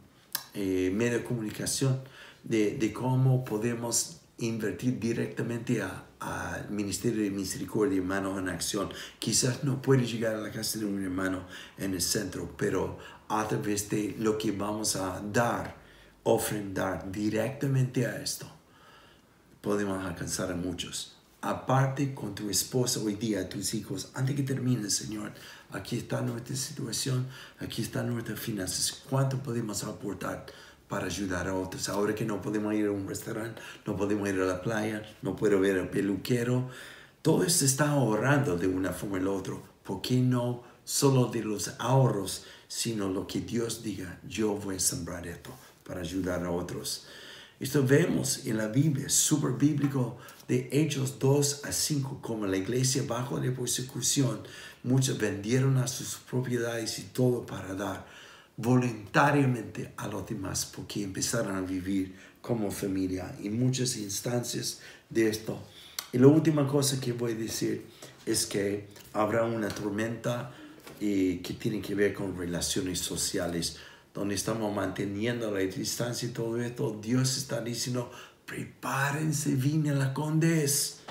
eh, 0.55 0.91
de 0.91 1.23
comunicación 1.23 2.01
de, 2.43 2.75
de, 2.77 2.93
cómo 2.93 3.43
podemos 3.43 4.21
invertir 4.37 4.99
directamente 4.99 5.81
al 6.19 6.69
Ministerio 6.69 7.23
de 7.23 7.31
Misericordia 7.31 7.97
Hermanos 7.97 8.39
en 8.39 8.49
Acción. 8.49 8.89
Quizás 9.19 9.63
no 9.63 9.81
puede 9.81 10.05
llegar 10.05 10.35
a 10.35 10.39
la 10.39 10.51
casa 10.51 10.79
de 10.79 10.85
un 10.85 11.03
hermano 11.03 11.45
en 11.77 11.93
el 11.93 12.01
centro, 12.01 12.53
pero 12.57 12.97
a 13.27 13.47
través 13.47 13.89
de 13.89 14.15
lo 14.19 14.37
que 14.37 14.51
vamos 14.51 14.95
a 14.95 15.21
dar, 15.21 15.75
ofrendar 16.23 17.11
directamente 17.11 18.05
a 18.05 18.21
esto, 18.21 18.47
podemos 19.61 20.03
alcanzar 20.03 20.51
a 20.51 20.55
muchos. 20.55 21.14
Aparte 21.45 22.15
con 22.15 22.33
tu 22.33 22.49
esposa 22.49 22.99
hoy 23.01 23.13
día, 23.13 23.47
tus 23.47 23.75
hijos, 23.75 24.09
antes 24.15 24.35
que 24.35 24.41
termine, 24.41 24.89
Señor, 24.89 25.31
aquí 25.69 25.95
está 25.95 26.21
nuestra 26.21 26.55
situación, 26.55 27.27
aquí 27.59 27.83
están 27.83 28.11
nuestras 28.11 28.39
finanzas. 28.39 29.03
¿Cuánto 29.07 29.37
podemos 29.37 29.83
aportar 29.83 30.47
para 30.87 31.05
ayudar 31.05 31.47
a 31.47 31.53
otros? 31.53 31.87
Ahora 31.87 32.15
que 32.15 32.25
no 32.25 32.41
podemos 32.41 32.73
ir 32.73 32.87
a 32.87 32.91
un 32.91 33.07
restaurante, 33.07 33.61
no 33.85 33.95
podemos 33.95 34.27
ir 34.27 34.41
a 34.41 34.45
la 34.45 34.59
playa, 34.59 35.03
no 35.21 35.35
puedo 35.35 35.59
ver 35.59 35.77
al 35.77 35.91
peluquero, 35.91 36.67
todo 37.21 37.43
esto 37.43 37.63
está 37.63 37.91
ahorrando 37.91 38.57
de 38.57 38.65
una 38.65 38.91
forma 38.91 39.17
o 39.17 39.19
la 39.19 39.29
otra. 39.29 39.53
¿Por 39.83 40.01
qué 40.01 40.15
no 40.15 40.63
solo 40.83 41.27
de 41.27 41.43
los 41.43 41.75
ahorros 41.77 42.45
sino 42.67 43.07
lo 43.07 43.27
que 43.27 43.41
Dios 43.41 43.83
diga, 43.83 44.19
yo 44.27 44.55
voy 44.55 44.77
a 44.77 44.79
sembrar 44.79 45.27
esto 45.27 45.51
para 45.83 46.01
ayudar 46.01 46.43
a 46.43 46.49
otros. 46.49 47.05
Esto 47.65 47.83
vemos 47.83 48.45
en 48.45 48.57
la 48.57 48.67
Biblia, 48.67 49.09
súper 49.09 49.53
bíblico, 49.53 50.19
de 50.47 50.69
Hechos 50.71 51.17
2 51.17 51.65
a 51.65 51.71
5, 51.71 52.19
como 52.21 52.45
la 52.45 52.57
iglesia 52.57 53.01
bajo 53.07 53.39
la 53.39 53.51
persecución, 53.51 54.41
muchos 54.83 55.17
vendieron 55.17 55.77
a 55.77 55.87
sus 55.87 56.17
propiedades 56.29 56.99
y 56.99 57.05
todo 57.05 57.43
para 57.43 57.73
dar 57.73 58.05
voluntariamente 58.55 59.93
a 59.97 60.07
los 60.07 60.27
demás, 60.27 60.71
porque 60.75 61.01
empezaron 61.01 61.55
a 61.55 61.61
vivir 61.61 62.13
como 62.39 62.69
familia 62.69 63.35
y 63.41 63.49
muchas 63.49 63.97
instancias 63.97 64.81
de 65.09 65.27
esto. 65.27 65.59
Y 66.13 66.19
la 66.19 66.27
última 66.27 66.67
cosa 66.67 67.01
que 67.01 67.13
voy 67.13 67.31
a 67.31 67.35
decir 67.35 67.87
es 68.27 68.45
que 68.45 68.89
habrá 69.11 69.43
una 69.43 69.69
tormenta 69.69 70.53
y 70.99 71.37
que 71.37 71.55
tiene 71.55 71.81
que 71.81 71.95
ver 71.95 72.13
con 72.13 72.37
relaciones 72.37 72.99
sociales, 72.99 73.77
donde 74.15 74.33
estamos 74.33 74.73
manteniendo 74.73 75.51
la 75.51 75.59
distancia 75.59 76.29
y 76.29 76.31
todo 76.31 76.59
esto, 76.61 76.97
Dios 77.01 77.37
está 77.37 77.61
diciendo, 77.61 78.09
prepárense, 78.45 79.55
viene 79.55 79.93
la 79.93 80.13
condes 80.13 81.01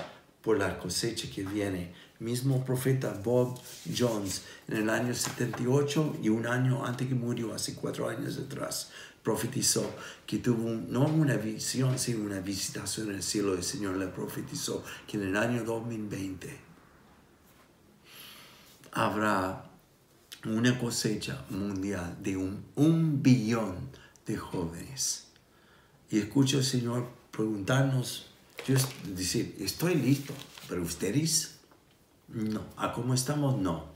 por 0.43 0.59
la 0.59 0.79
cosecha 0.79 1.29
que 1.31 1.45
viene. 1.45 1.93
Mismo 2.19 2.65
profeta 2.65 3.13
Bob 3.23 3.61
Jones 3.95 4.43
en 4.69 4.79
el 4.79 4.91
año 4.91 5.15
78 5.15 6.17
y 6.23 6.31
un 6.31 6.47
año 6.47 6.87
antes 6.87 7.07
que 7.07 7.15
murió, 7.15 7.55
hace 7.55 7.75
cuatro 7.75 8.09
años 8.09 8.39
atrás, 8.39 8.91
profetizó 9.23 9.95
que 10.27 10.39
tuvo 10.39 10.71
no 10.71 11.07
una 11.07 11.37
visión, 11.37 11.99
sino 11.99 12.25
una 12.25 12.41
visitación 12.41 13.11
en 13.11 13.17
el 13.17 13.23
cielo. 13.23 13.53
El 13.55 13.65
Señor 13.65 13.97
le 13.97 14.07
profetizó 14.07 14.83
que 15.07 15.19
en 15.19 15.25
el 15.25 15.37
año 15.37 15.63
2020 15.65 16.59
habrá 18.93 19.74
una 20.47 20.79
cosecha 20.79 21.45
mundial 21.51 22.17
de 22.23 22.37
un, 22.37 22.65
un 22.77 23.23
billón 23.23 23.91
de 24.27 24.37
jóvenes. 24.37 25.29
Y 26.11 26.19
escucho 26.19 26.59
al 26.59 26.65
Señor 26.65 27.09
preguntarnos, 27.31 28.27
yo 28.67 28.75
decir, 29.15 29.57
estoy 29.59 29.95
listo, 29.97 30.33
pero 30.69 30.83
ustedes 30.83 31.57
no. 32.29 32.63
¿A 32.77 32.93
cómo 32.93 33.15
estamos? 33.15 33.59
No. 33.61 33.87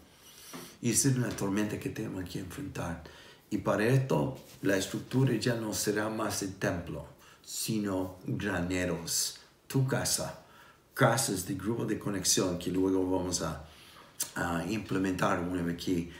Y 0.80 0.90
esa 0.90 1.08
es 1.08 1.16
una 1.16 1.30
tormenta 1.30 1.78
que 1.78 1.90
tenemos 1.90 2.28
que 2.28 2.40
enfrentar. 2.40 3.02
Y 3.50 3.58
para 3.58 3.86
esto 3.86 4.38
la 4.62 4.76
estructura 4.76 5.34
ya 5.34 5.54
no 5.54 5.72
será 5.72 6.08
más 6.08 6.42
el 6.42 6.54
templo, 6.54 7.06
sino 7.42 8.18
graneros, 8.26 9.40
tu 9.66 9.86
casa, 9.86 10.40
casas 10.94 11.46
de 11.46 11.54
grupo 11.54 11.86
de 11.86 11.98
conexión 11.98 12.58
que 12.58 12.70
luego 12.70 13.08
vamos 13.10 13.42
a, 13.42 13.64
a 14.34 14.64
implementar 14.68 15.40
una 15.40 15.62
vez 15.62 15.82
que 15.82 16.10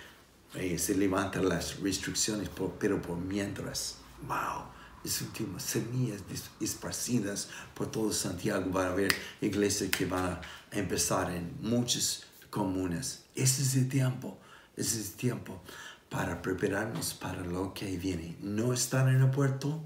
eh, 0.54 0.78
se 0.78 0.94
levantan 0.96 1.48
las 1.48 1.80
restricciones, 1.80 2.48
pero 2.78 3.00
por 3.02 3.18
mientras, 3.18 3.96
wow, 4.26 4.64
es 5.04 5.20
últimas 5.22 5.62
semillas 5.62 6.22
esparcidas 6.60 7.48
por 7.74 7.90
todo 7.90 8.12
Santiago. 8.12 8.70
Va 8.72 8.86
a 8.86 8.92
haber 8.92 9.14
iglesias 9.40 9.90
que 9.90 10.06
van 10.06 10.24
a 10.24 10.40
empezar 10.72 11.30
en 11.30 11.52
muchas 11.60 12.24
comunas. 12.50 13.24
Ese 13.34 13.62
es 13.62 13.76
el 13.76 13.88
tiempo, 13.88 14.38
ese 14.76 15.00
es 15.00 15.10
el 15.10 15.14
tiempo 15.14 15.60
para 16.08 16.40
prepararnos 16.40 17.14
para 17.14 17.42
lo 17.42 17.74
que 17.74 17.96
viene. 17.96 18.36
No 18.40 18.72
estar 18.72 19.08
en 19.08 19.20
el 19.22 19.30
puerto, 19.30 19.82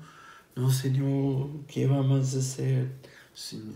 no 0.55 0.71
Señor, 0.71 1.67
¿qué 1.67 1.87
vamos 1.87 2.35
a 2.35 2.39
hacer? 2.39 2.93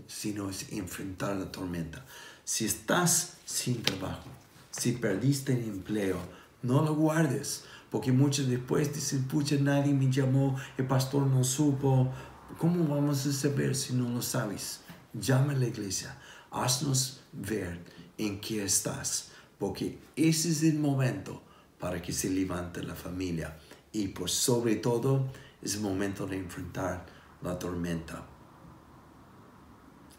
Sino 0.07 0.49
es 0.49 0.71
enfrentar 0.71 1.35
la 1.35 1.51
tormenta. 1.51 2.05
Si 2.43 2.65
estás 2.65 3.37
sin 3.45 3.83
trabajo, 3.83 4.29
si 4.71 4.93
perdiste 4.93 5.53
el 5.53 5.63
empleo, 5.63 6.19
no 6.61 6.83
lo 6.83 6.95
guardes, 6.95 7.63
porque 7.89 8.11
muchos 8.11 8.47
después 8.47 8.93
dicen, 8.93 9.27
pucha, 9.27 9.55
nadie 9.59 9.93
me 9.93 10.11
llamó, 10.11 10.57
el 10.77 10.87
pastor 10.87 11.25
no 11.27 11.43
supo. 11.43 12.11
¿Cómo 12.57 12.87
vamos 12.93 13.25
a 13.25 13.31
saber 13.31 13.75
si 13.75 13.93
no 13.93 14.09
lo 14.09 14.21
sabes? 14.21 14.81
Llama 15.13 15.53
a 15.53 15.55
la 15.55 15.67
iglesia, 15.67 16.17
haznos 16.51 17.21
ver 17.31 17.79
en 18.17 18.41
qué 18.41 18.63
estás, 18.63 19.29
porque 19.57 19.99
ese 20.15 20.49
es 20.49 20.63
el 20.63 20.79
momento 20.79 21.41
para 21.79 22.01
que 22.01 22.11
se 22.11 22.29
levante 22.29 22.83
la 22.83 22.95
familia. 22.95 23.57
Y 23.91 24.09
por 24.09 24.29
sobre 24.29 24.75
todo 24.75 25.27
es 25.61 25.75
el 25.75 25.81
momento 25.81 26.27
de 26.27 26.37
enfrentar 26.37 27.05
la 27.41 27.57
tormenta. 27.57 28.25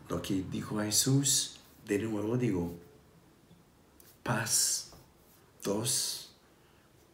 Lo 0.09 0.22
que 0.22 0.44
dijo 0.51 0.81
Jesús, 0.81 1.61
de 1.87 1.98
nuevo 1.98 2.37
digo, 2.37 2.74
paz. 4.22 4.92
Dos, 5.62 6.28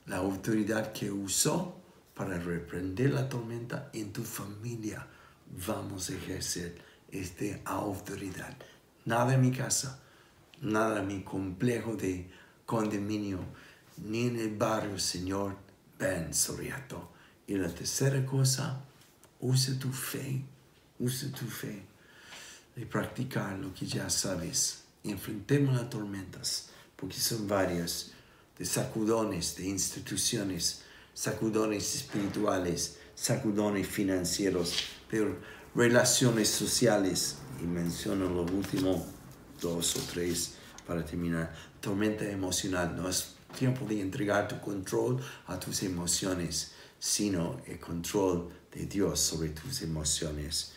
la 0.07 0.17
autoridad 0.17 0.93
que 0.93 1.11
usó 1.11 1.81
para 2.15 2.39
reprender 2.39 3.13
la 3.13 3.29
tormenta 3.29 3.91
en 3.93 4.13
tu 4.13 4.23
familia. 4.23 5.07
Vamos 5.67 6.11
a 6.11 6.15
ejercer 6.15 6.81
esta 7.11 7.45
autoridad. 7.65 8.57
Nada 9.05 9.35
en 9.35 9.41
mi 9.41 9.51
casa, 9.51 10.01
nada 10.61 11.01
en 11.01 11.07
mi 11.07 11.23
complejo 11.23 11.97
de 11.97 12.31
condominio, 12.67 13.41
ni 13.99 14.27
en 14.27 14.39
el 14.39 14.57
barrio, 14.57 14.99
Señor, 14.99 15.57
ven 15.99 16.33
sobre 16.35 16.69
esto. 16.69 17.11
Y 17.47 17.55
la 17.57 17.69
tercera 17.69 18.25
cosa, 18.25 18.83
usa 19.41 19.79
tu 19.79 19.93
fe, 19.93 20.43
usa 20.99 21.31
tu 21.31 21.47
fe 21.47 21.83
de 22.75 22.87
practicar 22.87 23.59
lo 23.59 23.73
que 23.75 23.87
ya 23.87 24.09
sabes. 24.11 24.85
Enfrentemos 25.05 25.75
las 25.75 25.91
tormentas, 25.91 26.71
porque 26.97 27.19
son 27.19 27.47
varias 27.47 28.13
de 28.59 28.65
sacudones 28.65 29.57
de 29.57 29.67
instituciones, 29.67 30.83
sacudones 31.13 31.95
espirituales, 31.97 32.99
sacudones 33.15 33.87
financieros, 33.87 34.75
pero 35.09 35.37
relaciones 35.75 36.49
sociales, 36.49 37.37
y 37.61 37.65
menciono 37.65 38.29
los 38.29 38.51
últimos 38.51 39.03
dos 39.61 39.97
o 39.97 40.01
tres 40.13 40.55
para 40.87 41.05
terminar. 41.05 41.55
Tormenta 41.81 42.25
emocional 42.25 42.95
no 42.97 43.09
es 43.09 43.37
tiempo 43.57 43.85
de 43.87 44.01
entregar 44.01 44.49
tu 44.49 44.61
control 44.61 45.21
a 45.47 45.59
tus 45.59 45.83
emociones, 45.83 46.73
sino 46.99 47.61
el 47.67 47.79
control 47.79 48.51
de 48.73 48.87
Dios 48.87 49.21
sobre 49.21 49.51
tus 49.51 49.83
emociones. 49.83 50.73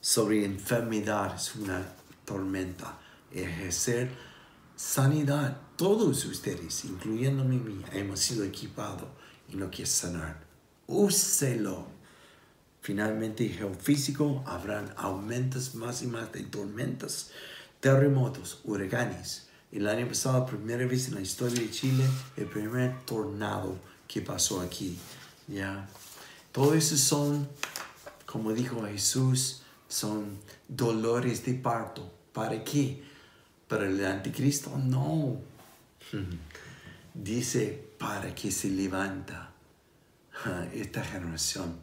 Sobre 0.00 0.44
enfermedad 0.44 1.34
es 1.36 1.54
una 1.56 1.84
tormenta. 2.24 2.98
Ejercer 3.32 4.08
sanidad. 4.76 5.56
Todos 5.76 6.24
ustedes, 6.26 6.84
incluyéndome 6.84 7.56
mí, 7.56 7.82
hemos 7.92 8.20
sido 8.20 8.44
equipados 8.44 9.08
y 9.52 9.56
no 9.56 9.70
quiere 9.70 9.90
sanar. 9.90 10.44
Úselo. 10.86 11.86
Finalmente, 12.82 13.48
geofísico, 13.48 14.44
habrán 14.46 14.94
aumentos 14.96 15.74
más 15.74 16.02
y 16.02 16.06
más 16.06 16.30
de 16.30 16.44
tormentas, 16.44 17.30
terremotos, 17.80 18.60
huracanes. 18.64 19.48
El 19.72 19.88
año 19.88 20.06
pasado, 20.06 20.46
primera 20.46 20.86
vez 20.86 21.08
en 21.08 21.16
la 21.16 21.20
historia 21.20 21.60
de 21.60 21.70
Chile, 21.70 22.04
el 22.36 22.46
primer 22.46 23.04
tornado 23.04 23.76
que 24.06 24.20
pasó 24.20 24.60
aquí. 24.60 24.96
¿ya? 25.48 25.88
Todo 26.52 26.74
eso 26.74 26.96
son, 26.96 27.48
como 28.24 28.52
dijo 28.52 28.86
Jesús, 28.86 29.62
son 29.88 30.38
dolores 30.68 31.44
de 31.44 31.54
parto. 31.54 32.12
¿Para 32.32 32.62
qué? 32.62 33.02
¿Para 33.68 33.86
el 33.86 34.04
anticristo? 34.04 34.76
No. 34.78 35.40
Dice, 37.14 37.84
para 37.98 38.34
que 38.34 38.50
se 38.50 38.70
levanta 38.70 39.50
esta 40.72 41.02
generación 41.02 41.76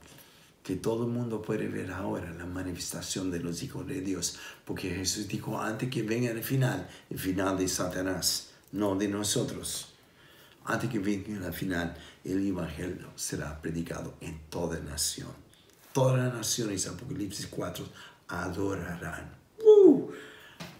que 0.63 0.78
todo 0.78 1.06
el 1.06 1.12
mundo 1.12 1.41
puede 1.41 1.67
ver 1.67 1.91
ahora 1.91 2.32
la 2.32 2.46
manifestación 2.46 3.30
de 3.30 3.39
los 3.39 3.62
hijos 3.63 3.86
de 3.86 4.00
Dios, 4.00 4.39
porque 4.63 4.91
Jesús 4.91 5.28
dijo 5.28 5.60
antes 5.60 5.89
que 5.89 6.04
venga 6.04 6.32
el 6.32 6.41
final, 6.41 6.88
el 7.10 7.19
final 7.19 7.58
de 7.58 7.67
Satanás, 7.67 8.52
no 8.72 8.96
de 8.96 9.10
nosotros. 9.10 9.89
Antes 10.63 10.89
que 10.89 11.00
venga 11.00 11.48
el 11.48 11.54
final, 11.54 11.98
el 12.24 12.48
Evangelio 12.48 13.10
será 13.15 13.62
predicado 13.62 14.15
en 14.22 14.39
toda 14.50 14.80
nación. 14.80 15.34
Todas 15.91 16.17
las 16.17 16.34
naciones, 16.34 16.88
Apocalipsis 16.88 17.48
4, 17.48 17.86
adorarán. 18.30 19.36
Uh, 19.60 20.10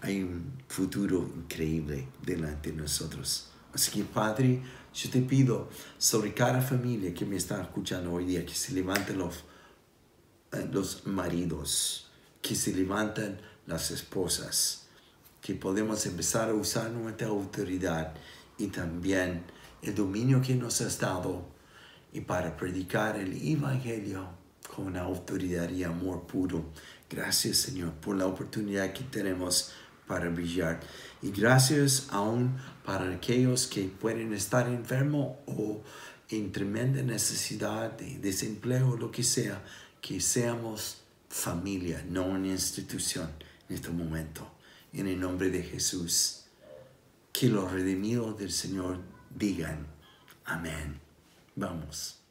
hay 0.04 0.22
un 0.22 0.52
futuro 0.68 1.26
increíble 1.34 2.08
delante 2.22 2.70
de 2.70 2.76
nosotros. 2.76 3.48
Así 3.72 3.90
que 3.90 4.04
Padre, 4.04 4.60
yo 4.94 5.10
te 5.10 5.22
pido 5.22 5.70
sobre 5.96 6.34
cada 6.34 6.60
familia 6.60 7.14
que 7.14 7.24
me 7.24 7.36
está 7.36 7.62
escuchando 7.62 8.12
hoy 8.12 8.26
día, 8.26 8.44
que 8.44 8.54
se 8.54 8.74
levanten 8.74 9.18
los, 9.18 9.44
eh, 10.52 10.68
los 10.70 11.06
maridos, 11.06 12.10
que 12.42 12.54
se 12.54 12.74
levanten 12.74 13.40
las 13.66 13.90
esposas, 13.90 14.88
que 15.40 15.54
podemos 15.54 16.04
empezar 16.04 16.50
a 16.50 16.54
usar 16.54 16.90
nuestra 16.90 17.28
autoridad 17.28 18.14
y 18.58 18.66
también 18.66 19.42
el 19.80 19.94
dominio 19.94 20.42
que 20.42 20.54
nos 20.54 20.82
has 20.82 21.00
dado 21.00 21.46
y 22.12 22.20
para 22.20 22.56
predicar 22.56 23.16
el 23.16 23.32
Evangelio 23.42 24.28
con 24.74 24.96
autoridad 24.98 25.70
y 25.70 25.82
amor 25.82 26.26
puro. 26.26 26.66
Gracias 27.08 27.56
Señor 27.56 27.92
por 27.94 28.16
la 28.16 28.26
oportunidad 28.26 28.92
que 28.92 29.04
tenemos 29.04 29.72
para 30.06 30.28
brillar. 30.28 30.80
Y 31.22 31.30
gracias 31.30 32.08
aún 32.10 32.56
para 32.84 33.10
aquellos 33.10 33.66
que 33.66 33.84
pueden 33.84 34.32
estar 34.34 34.68
enfermos 34.68 35.36
o 35.46 35.82
en 36.28 36.52
tremenda 36.52 37.02
necesidad 37.02 37.92
de 37.92 38.18
desempleo, 38.18 38.96
lo 38.96 39.10
que 39.10 39.22
sea, 39.22 39.62
que 40.00 40.20
seamos 40.20 41.02
familia, 41.28 42.04
no 42.08 42.26
una 42.26 42.48
institución 42.48 43.30
en 43.68 43.76
este 43.76 43.90
momento. 43.90 44.50
En 44.92 45.08
el 45.08 45.18
nombre 45.18 45.50
de 45.50 45.62
Jesús, 45.62 46.44
que 47.32 47.48
los 47.48 47.72
redimidos 47.72 48.38
del 48.38 48.52
Señor 48.52 49.00
digan, 49.34 49.86
amén. 50.44 51.00
Vamos. 51.56 52.23